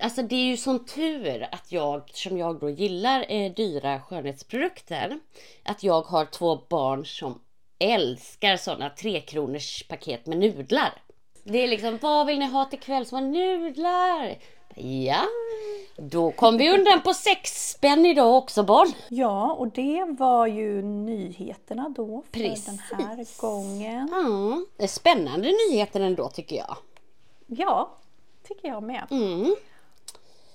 alltså 0.00 0.22
det 0.22 0.34
är 0.34 0.44
ju 0.44 0.56
sån 0.56 0.84
tur 0.84 1.48
att 1.52 1.72
jag, 1.72 2.10
som 2.10 2.38
jag 2.38 2.60
då 2.60 2.70
gillar 2.70 3.24
eh, 3.28 3.52
dyra 3.52 4.00
skönhetsprodukter, 4.00 5.20
att 5.62 5.82
jag 5.82 6.02
har 6.02 6.24
två 6.24 6.56
barn 6.68 7.06
som 7.06 7.40
älskar 7.78 8.56
sådana 8.56 8.90
trekronors 8.90 9.82
paket 9.88 10.26
med 10.26 10.38
nudlar. 10.38 10.92
Det 11.44 11.58
är 11.58 11.68
liksom, 11.68 11.98
vad 12.02 12.26
vill 12.26 12.38
ni 12.38 12.46
ha 12.46 12.64
till 12.64 12.78
kväll 12.78 13.06
som 13.06 13.14
har 13.18 13.24
nudlar? 13.24 14.36
Ja, 14.74 15.22
då 15.96 16.30
kom 16.30 16.58
vi 16.58 16.70
undan 16.70 17.02
på 17.02 17.14
sex 17.14 17.70
spänn 17.70 18.06
idag 18.06 18.36
också 18.36 18.62
barn. 18.62 18.92
Ja, 19.08 19.52
och 19.52 19.68
det 19.68 20.04
var 20.18 20.46
ju 20.46 20.82
nyheterna 20.82 21.88
då 21.96 22.22
för 22.22 22.32
Precis. 22.40 22.64
den 22.66 22.78
här 22.78 23.40
gången. 23.40 24.08
Ja, 24.12 24.64
det 24.76 24.84
är 24.84 24.88
spännande 24.88 25.48
nyheter 25.48 26.00
ändå 26.00 26.28
tycker 26.28 26.56
jag. 26.56 26.76
Ja, 27.46 27.90
tycker 28.48 28.68
jag 28.68 28.82
med. 28.82 29.06
Mm. 29.10 29.56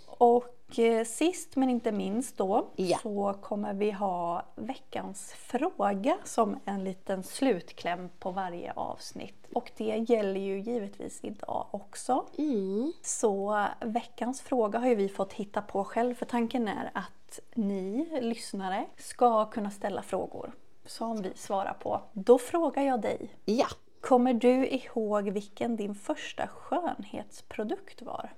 Och 0.07 0.56
eh, 0.77 1.05
sist 1.05 1.55
men 1.55 1.69
inte 1.69 1.91
minst 1.91 2.37
då 2.37 2.67
Ja. 2.75 2.97
så 2.97 3.35
kommer 3.41 3.73
vi 3.73 3.91
ha 3.91 4.45
veckans 4.55 5.33
fråga 5.33 6.17
som 6.23 6.59
en 6.65 6.83
liten 6.83 7.23
slutkläm 7.23 8.09
på 8.19 8.31
varje 8.31 8.73
avsnitt. 8.73 9.47
Och 9.53 9.71
det 9.77 10.05
gäller 10.09 10.39
ju 10.39 10.59
givetvis 10.59 11.19
idag 11.23 11.67
också. 11.71 12.25
Mm. 12.37 12.93
Så 13.01 13.65
veckans 13.81 14.41
fråga 14.41 14.79
har 14.79 14.87
ju 14.87 14.95
vi 14.95 15.09
fått 15.09 15.33
hitta 15.33 15.61
på 15.61 15.83
själv 15.83 16.15
för 16.15 16.25
tanken 16.25 16.67
är 16.67 16.91
att 16.93 17.39
ni 17.53 18.07
lyssnare 18.21 18.85
ska 18.97 19.45
kunna 19.45 19.71
ställa 19.71 20.01
frågor 20.01 20.51
som 20.85 21.21
vi 21.21 21.31
svarar 21.35 21.73
på. 21.73 22.01
Då 22.13 22.37
frågar 22.37 22.83
jag 22.83 23.01
dig. 23.01 23.29
Ja, 23.45 23.67
Kommer 24.01 24.33
du 24.33 24.67
ihåg 24.67 25.29
vilken 25.29 25.75
din 25.75 25.95
första 25.95 26.47
skönhetsprodukt 26.47 28.01
var? 28.01 28.33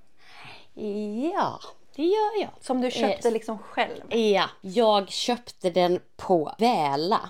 ja, 1.34 1.60
det 2.00 2.06
gör 2.06 2.41
jag. 2.41 2.50
Som 2.62 2.82
du 2.82 2.91
köpte 2.91 3.28
Eh, 3.28 3.34
liksom 3.34 3.58
själv? 3.58 4.16
Ja, 4.16 4.50
jag 4.62 5.10
köpte 5.10 5.70
den 5.70 6.00
på 6.16 6.56
Väla 6.58 7.30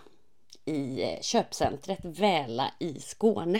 i 0.65 1.03
eh, 1.03 1.21
köpcentret 1.21 1.99
Väla 2.03 2.71
i 2.79 2.99
Skåne. 2.99 3.59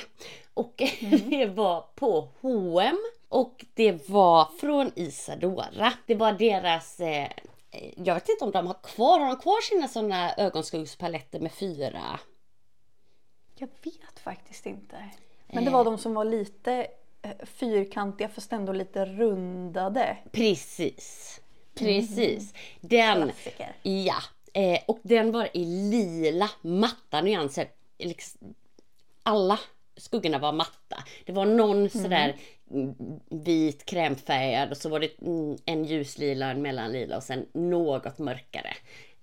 Och 0.53 0.73
det 1.25 1.45
var 1.45 1.81
på 1.95 2.29
H&M 2.41 2.97
och 3.29 3.65
det 3.73 4.09
var 4.09 4.45
från 4.59 4.91
Isadora. 4.95 5.93
Det 6.05 6.15
var 6.15 6.31
deras 6.31 6.99
eh, 6.99 7.23
eh, 7.71 7.93
jag 7.95 8.13
vet 8.13 8.29
inte 8.29 8.45
om 8.45 8.51
de 8.51 8.67
har 8.67 8.77
kvar, 8.83 9.19
har 9.19 9.27
de 9.27 9.35
kvar 9.37 9.61
sina 9.61 9.87
sådana 9.87 10.35
ögonskuggspaletter 10.35 11.39
med 11.39 11.51
fyra 11.51 12.19
Jag 13.55 13.69
vet 13.83 14.19
faktiskt 14.23 14.65
inte. 14.65 15.09
Men 15.47 15.65
det 15.65 15.71
var 15.71 15.85
de 15.85 15.97
som 15.97 16.13
var 16.13 16.25
lite 16.25 16.73
eh, 16.73 16.87
fyrkantiga 17.43 18.29
fast 18.29 18.53
ändå 18.53 18.73
lite 18.73 19.05
rundade. 19.05 20.17
Precis. 20.31 21.39
Precis. 21.75 22.53
Den, 22.81 23.23
Klassiker. 23.23 23.73
ja. 23.83 24.15
Eh, 24.53 24.79
och 24.87 24.99
den 25.03 25.31
var 25.31 25.49
i 25.53 25.65
lila, 25.65 26.49
matta 26.61 27.21
nyanser. 27.21 27.67
Liksom, 27.97 28.53
alla 29.23 29.59
skuggorna 29.97 30.39
var 30.39 30.51
matta. 30.51 31.03
Det 31.25 31.31
var 31.31 31.45
någon 31.45 31.89
sådär 31.89 32.35
mm, 32.71 32.95
vit 33.29 33.85
krämfärgad 33.85 34.71
och 34.71 34.77
så 34.77 34.89
var 34.89 34.99
det 34.99 35.21
mm, 35.21 35.57
en 35.65 35.85
ljuslila, 35.85 36.51
en 36.51 36.61
mellanlila 36.61 37.17
och 37.17 37.23
sen 37.23 37.45
något 37.53 38.17
mörkare. 38.19 38.73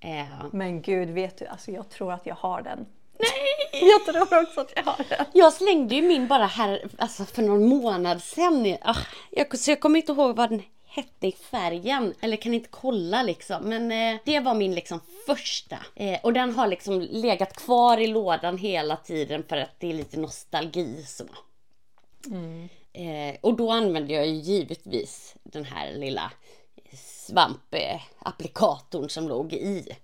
Eh, 0.00 0.44
Men 0.52 0.82
gud, 0.82 1.10
vet 1.10 1.38
du, 1.38 1.46
alltså 1.46 1.70
jag 1.70 1.88
tror 1.90 2.12
att 2.12 2.26
jag 2.26 2.34
har 2.34 2.62
den. 2.62 2.86
Nej! 3.18 3.90
Jag 3.90 4.04
tror 4.04 4.42
också 4.42 4.60
att 4.60 4.72
jag 4.76 4.82
har 4.82 5.04
den. 5.08 5.26
Jag 5.32 5.52
slängde 5.52 5.94
ju 5.94 6.02
min 6.02 6.28
bara 6.28 6.46
här 6.46 6.88
alltså 6.98 7.24
för 7.24 7.42
någon 7.42 7.68
månad 7.68 8.22
sedan. 8.22 8.76
Ah, 8.82 8.96
jag, 9.30 9.58
så 9.58 9.70
jag 9.70 9.80
kommer 9.80 9.96
inte 9.96 10.12
ihåg 10.12 10.36
vad 10.36 10.50
den 10.50 10.62
hette 10.86 11.26
i 11.26 11.32
färgen. 11.32 12.14
Eller 12.20 12.36
kan 12.36 12.54
inte 12.54 12.68
kolla 12.70 13.22
liksom. 13.22 13.62
Men 13.62 13.92
eh, 13.92 14.20
det 14.24 14.40
var 14.40 14.54
min 14.54 14.74
liksom 14.74 15.00
första. 15.26 15.78
Eh, 15.94 16.20
och 16.22 16.32
den 16.32 16.54
har 16.54 16.66
liksom 16.66 17.00
legat 17.00 17.56
kvar 17.56 17.98
i 17.98 18.06
lådan 18.06 18.58
hela 18.58 18.96
tiden 18.96 19.44
för 19.48 19.56
att 19.56 19.80
det 19.80 19.90
är 19.90 19.94
lite 19.94 20.20
nostalgi 20.20 21.04
så. 21.06 21.24
Eh, 22.92 23.36
och 23.40 23.56
då 23.56 23.70
använde 23.70 24.12
jag 24.12 24.26
ju 24.26 24.34
givetvis 24.34 25.36
den 25.42 25.64
här 25.64 25.92
lilla 25.92 26.32
svampapplikatorn 27.26 29.08
som 29.08 29.28
låg 29.28 29.52
i. 29.52 29.96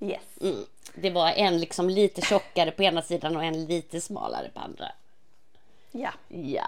Yes. 0.00 0.38
Mm. 0.40 0.64
Det 0.94 1.10
var 1.10 1.28
en 1.30 1.58
liksom 1.58 1.90
lite 1.90 2.20
tjockare 2.20 2.70
på 2.70 2.82
ena 2.82 3.02
sidan 3.02 3.36
och 3.36 3.44
en 3.44 3.64
lite 3.64 4.00
smalare 4.00 4.50
på 4.54 4.60
andra. 4.60 4.86
Ja, 5.92 6.10
Ja. 6.28 6.64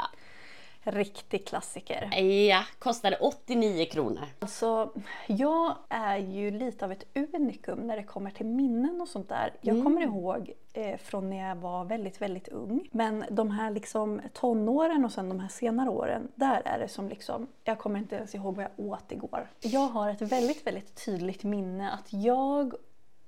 riktig 0.84 1.46
klassiker. 1.46 2.20
Ja, 2.48 2.64
kostade 2.78 3.16
89 3.16 3.84
kronor. 3.84 4.24
Alltså, 4.38 4.92
jag 5.26 5.74
är 5.88 6.16
ju 6.18 6.50
lite 6.50 6.84
av 6.84 6.92
ett 6.92 7.04
unikum 7.14 7.78
när 7.78 7.96
det 7.96 8.02
kommer 8.02 8.30
till 8.30 8.46
minnen 8.46 9.00
och 9.00 9.08
sånt 9.08 9.28
där. 9.28 9.52
Jag 9.60 9.84
kommer 9.84 10.02
ihåg 10.02 10.52
eh, 10.72 10.98
från 10.98 11.30
när 11.30 11.48
jag 11.48 11.56
var 11.56 11.84
väldigt, 11.84 12.20
väldigt 12.22 12.48
ung. 12.48 12.88
Men 12.92 13.24
de 13.30 13.50
här 13.50 13.70
liksom 13.70 14.20
tonåren 14.32 15.04
och 15.04 15.12
sen 15.12 15.28
de 15.28 15.40
här 15.40 15.48
senare 15.48 15.90
åren, 15.90 16.28
där 16.34 16.62
är 16.64 16.78
det 16.78 16.88
som 16.88 17.08
liksom, 17.08 17.46
jag 17.64 17.78
kommer 17.78 17.98
inte 17.98 18.16
ens 18.16 18.34
ihåg 18.34 18.56
vad 18.56 18.64
jag 18.64 18.86
åt 18.86 19.12
igår. 19.12 19.48
Jag 19.60 19.88
har 19.88 20.10
ett 20.10 20.22
väldigt, 20.22 20.66
väldigt 20.66 21.04
tydligt 21.04 21.42
minne 21.44 21.90
att 21.90 22.12
jag 22.12 22.74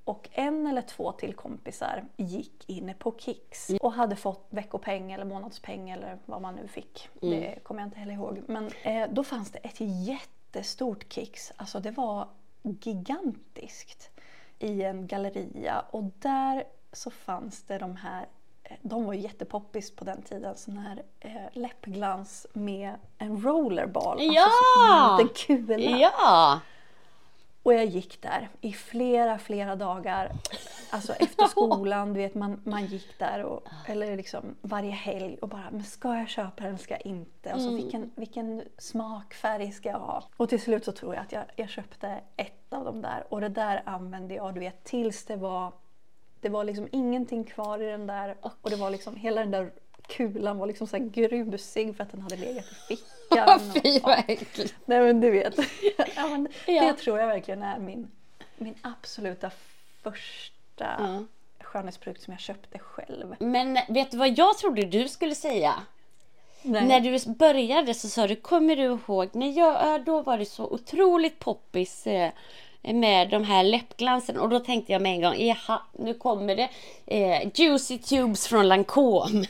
och 0.04 0.28
en 0.32 0.66
eller 0.66 0.82
två 0.82 1.12
till 1.12 1.34
kompisar 1.34 2.04
gick 2.16 2.70
inne 2.70 2.94
på 2.94 3.14
Kicks 3.18 3.70
och 3.80 3.92
hade 3.92 4.16
fått 4.16 4.46
veckopeng 4.50 5.12
eller 5.12 5.24
månadspeng 5.24 5.90
eller 5.90 6.18
vad 6.26 6.42
man 6.42 6.54
nu 6.54 6.68
fick. 6.68 7.08
Det 7.20 7.58
kommer 7.62 7.80
jag 7.80 7.86
inte 7.86 7.98
heller 7.98 8.12
ihåg. 8.14 8.42
Men 8.46 8.70
eh, 8.82 9.08
då 9.10 9.24
fanns 9.24 9.50
det 9.50 9.58
ett 9.58 9.80
jättestort 9.80 11.12
Kicks. 11.12 11.52
Alltså 11.56 11.80
det 11.80 11.90
var 11.90 12.28
gigantiskt 12.62 14.10
i 14.58 14.82
en 14.82 15.06
galleria 15.06 15.84
och 15.90 16.04
där 16.18 16.64
så 16.92 17.10
fanns 17.10 17.62
det 17.62 17.78
de 17.78 17.96
här 17.96 18.26
eh, 18.62 18.76
de 18.82 19.04
var 19.04 19.12
ju 19.12 19.20
jättepoppis 19.20 19.96
på 19.96 20.04
den 20.04 20.22
tiden, 20.22 20.56
sån 20.56 20.78
här 20.78 21.02
eh, 21.20 21.42
läppglans 21.52 22.46
med 22.52 22.94
en 23.18 23.42
rollerball. 23.42 24.18
Ja! 24.20 24.42
Alltså 24.42 25.22
en 25.22 25.26
liten 25.26 25.66
kula. 25.66 25.98
Ja! 25.98 26.60
Och 27.64 27.74
jag 27.74 27.84
gick 27.84 28.22
där 28.22 28.48
i 28.60 28.72
flera, 28.72 29.38
flera 29.38 29.76
dagar. 29.76 30.32
Alltså 30.90 31.12
efter 31.12 31.44
skolan, 31.44 32.12
du 32.12 32.20
vet 32.20 32.34
man, 32.34 32.60
man 32.64 32.86
gick 32.86 33.18
där 33.18 33.42
och, 33.42 33.68
eller 33.86 34.16
liksom 34.16 34.54
varje 34.60 34.90
helg 34.90 35.38
och 35.42 35.48
bara, 35.48 35.68
men 35.70 35.84
ska 35.84 36.16
jag 36.16 36.28
köpa 36.28 36.64
den, 36.64 36.78
ska 36.78 36.94
jag 36.94 37.06
inte? 37.06 37.52
Alltså 37.52 37.70
vilken, 37.74 38.10
vilken 38.14 38.62
smakfärg 38.78 39.72
ska 39.72 39.88
jag 39.88 39.98
ha? 39.98 40.24
Och 40.36 40.48
till 40.48 40.60
slut 40.60 40.84
så 40.84 40.92
tror 40.92 41.14
jag 41.14 41.22
att 41.22 41.32
jag, 41.32 41.44
jag 41.56 41.68
köpte 41.68 42.20
ett 42.36 42.72
av 42.72 42.84
dem 42.84 43.02
där 43.02 43.24
och 43.28 43.40
det 43.40 43.48
där 43.48 43.82
använde 43.86 44.34
jag, 44.34 44.54
du 44.54 44.60
vet, 44.60 44.84
tills 44.84 45.24
det 45.24 45.36
var 45.36 45.72
det 46.40 46.48
var 46.48 46.64
liksom 46.64 46.88
ingenting 46.92 47.44
kvar 47.44 47.78
i 47.82 47.86
den 47.86 48.06
där 48.06 48.36
och 48.60 48.70
det 48.70 48.76
var 48.76 48.90
liksom 48.90 49.16
hela 49.16 49.40
den 49.40 49.50
där 49.50 49.72
kulan 50.06 50.58
var 50.58 50.66
liksom 50.66 50.86
så 50.86 50.96
här 50.96 51.04
grusig 51.04 51.96
för 51.96 52.02
att 52.04 52.10
den 52.12 52.20
hade 52.20 52.36
legat 52.36 52.64
i 52.64 52.74
fickan. 52.96 53.60
Fy 53.82 54.00
vad 54.00 54.18
äckligt. 54.28 54.74
Nej 54.84 55.00
men 55.00 55.20
du 55.20 55.30
vet. 55.30 55.54
ja, 56.16 56.28
men 56.28 56.48
Ja. 56.66 56.84
Det 56.84 56.92
tror 56.94 57.18
jag 57.18 57.26
verkligen 57.26 57.62
är 57.62 57.78
min, 57.78 58.10
min 58.56 58.74
absoluta 58.82 59.50
första 60.02 60.44
Ja. 60.78 61.24
skönhetsprodukt 61.64 62.22
som 62.22 62.32
jag 62.32 62.40
köpte 62.40 62.78
själv. 62.78 63.36
Men 63.38 63.78
vet 63.88 64.10
du 64.10 64.16
vad 64.16 64.38
jag 64.38 64.58
trodde 64.58 64.82
du 64.82 65.08
skulle 65.08 65.34
säga? 65.34 65.74
Nej. 66.62 66.84
När 66.86 67.00
du 67.00 67.34
började 67.34 67.94
så 67.94 68.08
sa 68.08 68.26
du, 68.26 68.36
kommer 68.36 68.76
du 68.76 68.82
ihåg? 68.82 69.28
Nej, 69.32 69.50
jag, 69.58 69.72
ja, 69.74 69.98
då 69.98 70.22
var 70.22 70.38
det 70.38 70.44
så 70.46 70.64
otroligt 70.64 71.38
poppis 71.38 72.06
eh, 72.06 72.30
med 72.82 73.30
de 73.30 73.44
här 73.44 73.64
läppglansen 73.64 74.38
och 74.38 74.48
då 74.48 74.60
tänkte 74.60 74.92
jag 74.92 75.02
med 75.02 75.12
en 75.12 75.20
gång, 75.20 75.34
jaha, 75.46 75.82
nu 75.92 76.14
kommer 76.14 76.56
det 76.56 76.68
eh, 77.06 77.48
Juicy 77.54 77.98
Tubes 77.98 78.46
från 78.46 78.68
Lancome. 78.68 79.46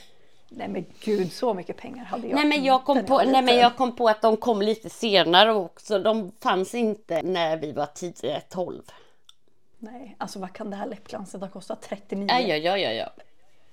Nej 0.48 0.68
men 0.68 0.84
gud, 1.00 1.32
så 1.32 1.54
mycket 1.54 1.76
pengar 1.76 2.04
hade 2.04 2.26
jag 2.28 2.34
Nej 2.34 2.44
men, 2.44 2.64
jag 2.64 2.84
kom 2.84 3.04
på, 3.04 3.22
nej 3.22 3.42
men 3.42 3.56
jag 3.56 3.76
kom 3.76 3.96
på 3.96 4.08
att 4.08 4.22
de 4.22 4.36
kom 4.36 4.62
lite 4.62 4.90
senare 4.90 5.52
också. 5.52 5.98
De 5.98 6.32
fanns 6.40 6.74
inte 6.74 7.22
när 7.22 7.56
vi 7.56 7.72
var 7.72 7.86
10-12. 7.86 8.82
Nej, 9.78 10.16
alltså 10.18 10.38
vad 10.38 10.52
kan 10.52 10.70
det 10.70 10.76
här 10.76 10.86
läppglanset 10.86 11.40
ha 11.40 11.48
kostat? 11.48 11.82
39? 11.82 12.26
Ja, 12.30 12.40
ja, 12.40 12.56
ja, 12.56 12.78
ja, 12.78 12.92
ja. 12.92 13.10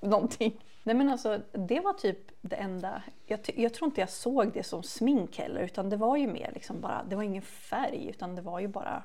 Någonting. 0.08 0.64
Nej 0.84 0.96
men 0.96 1.10
alltså 1.10 1.40
det 1.52 1.80
var 1.80 1.94
typ 1.94 2.18
det 2.42 2.56
enda. 2.56 3.04
Jag, 3.26 3.40
jag 3.56 3.74
tror 3.74 3.88
inte 3.88 4.02
jag 4.02 4.10
såg 4.10 4.54
det 4.54 4.64
som 4.64 4.84
smink 4.84 5.38
heller 5.38 5.62
utan 5.62 5.90
det 5.90 5.98
var 5.98 6.18
ju 6.18 6.28
mer 6.28 6.52
liksom 6.54 6.82
bara, 6.82 7.04
det 7.04 7.16
var 7.16 7.24
ingen 7.24 7.42
färg 7.42 8.08
utan 8.10 8.36
det 8.36 8.42
var 8.42 8.60
ju 8.60 8.68
bara 8.68 9.04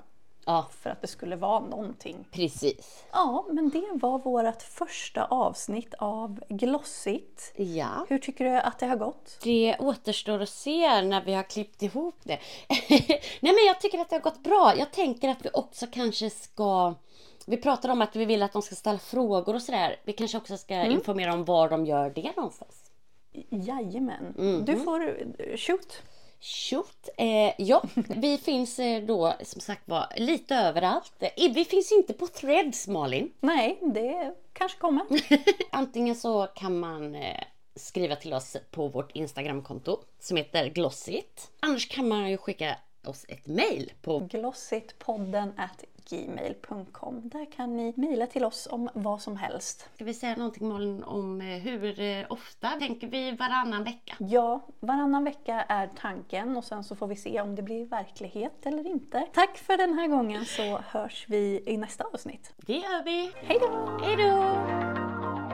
Ja, 0.49 0.66
för 0.80 0.90
att 0.90 1.01
det 1.01 1.07
skulle 1.07 1.36
vara 1.36 1.61
någonting. 1.61 2.28
precis. 2.30 3.05
Ja, 3.12 3.47
men 3.51 3.68
det 3.70 3.84
var 3.92 4.18
vårt 4.18 4.62
första 4.62 5.24
avsnitt 5.24 5.94
av 5.99 6.40
Glossigt. 6.49 7.53
Ja. 7.57 8.07
Hur 8.09 8.18
tycker 8.18 8.44
du 8.44 8.51
att 8.51 8.78
det 8.78 8.86
har 8.86 8.97
gått? 8.97 9.38
Det 9.42 9.76
återstår 9.78 10.42
att 10.42 10.49
se 10.49 11.03
när 11.03 11.24
vi 11.24 11.34
har 11.34 11.42
klippt 11.42 11.82
ihop 11.82 12.14
det. 12.22 12.38
Nej 12.88 13.20
men 13.40 13.66
jag 13.66 13.80
tycker 13.80 13.99
att 13.99 14.09
det 14.11 14.16
har 14.16 14.20
gått 14.20 14.42
bra. 14.42 14.74
Jag 14.78 14.92
tänker 14.92 15.28
att 15.28 15.44
vi 15.44 15.49
också 15.53 15.86
kanske 15.92 16.30
ska... 16.30 16.94
Vi 17.47 17.57
pratade 17.57 17.92
om 17.92 18.03
att 18.03 18.16
vi 18.16 18.24
vill 18.24 18.42
att 18.42 18.53
de 18.53 18.62
ska 18.62 18.74
ställa 18.74 18.99
frågor 18.99 19.55
och 19.55 19.62
sådär. 19.62 20.01
Vi 20.05 20.12
kanske 20.12 20.38
också 20.38 20.57
ska 20.57 20.74
informera 20.84 21.32
om 21.32 21.44
var 21.44 21.68
de 21.68 21.86
gör 21.86 22.11
det 22.11 22.36
någonstans. 22.36 22.90
Jajamän. 23.51 24.34
Mhm. 24.36 24.64
Du 24.64 24.76
får 24.76 25.57
shoot. 25.57 26.03
Shoot! 26.47 27.09
Eh, 27.16 27.53
ja, 27.59 27.82
vi 28.16 28.38
finns 28.38 28.78
eh, 28.78 29.03
då 29.03 29.34
som 29.42 29.61
sagt 29.61 29.88
var 29.88 30.07
lite 30.16 30.55
överallt. 30.55 31.12
Eh, 31.18 31.53
Vi 31.55 31.64
finns 31.64 31.92
inte 31.92 32.12
på 32.12 32.26
Threads 32.26 32.88
Malin. 32.88 33.32
Nej, 33.40 33.78
det 33.82 34.34
kanske 34.53 34.78
kommer. 34.78 35.05
Antingen 35.70 36.14
så 36.16 36.47
kan 36.47 36.78
man 36.78 37.14
eh, 37.14 37.42
skriva 37.76 38.16
till 38.16 38.32
oss 38.34 38.57
på 38.70 38.88
vårt 38.88 39.12
Instagramkonto 39.16 39.99
som 40.20 40.36
heter 40.36 40.66
Glossit. 40.68 41.51
Annars 41.61 41.88
kan 41.88 42.09
man 42.09 42.30
ju 42.30 42.36
skicka 42.36 42.76
oss 43.05 43.24
ett 43.28 43.47
mail 43.47 43.92
på 44.03 44.18
Glossitpodden 44.18 45.53
gmail.com. 46.11 47.29
Där 47.29 47.53
kan 47.53 47.77
ni 47.77 47.93
mejla 47.97 48.27
till 48.27 48.45
oss 48.45 48.69
om 48.71 48.89
vad 48.95 49.23
som 49.23 49.37
helst. 49.37 49.89
Ska 49.95 50.05
vi 50.05 50.15
säga 50.15 50.37
någonting 50.37 50.69
Malin 50.69 51.05
om 51.05 51.41
eh, 51.41 51.47
hur 51.47 52.01
eh, 52.01 52.25
ofta? 52.29 52.71
Tänker 52.71 53.07
vi 53.07 53.33
varannan 53.33 53.85
vecka? 53.85 54.15
Ja, 54.19 54.61
varannan 54.81 55.25
vecka 55.25 55.63
är 55.69 55.91
tanken 55.97 56.57
och 56.57 56.65
sen 56.65 56.85
så 56.85 56.97
får 56.97 57.07
vi 57.07 57.17
se 57.17 57.41
om 57.41 57.55
det 57.55 57.63
blir 57.63 57.87
verklighet 57.87 58.67
eller 58.67 58.87
inte. 58.87 59.27
Tack 59.33 59.59
för 59.59 59.77
den 59.77 59.99
här 59.99 60.09
gången 60.09 60.45
så 60.45 60.79
hörs 60.79 61.27
vi 61.29 61.63
i 61.67 61.77
nästa 61.77 62.05
avsnitt. 62.05 62.55
Det 62.57 62.77
gör 62.77 63.05
vi! 63.05 63.33
Hej 63.35 63.59
då! 63.61 63.99
Hej 64.03 64.17
då! 64.17 65.45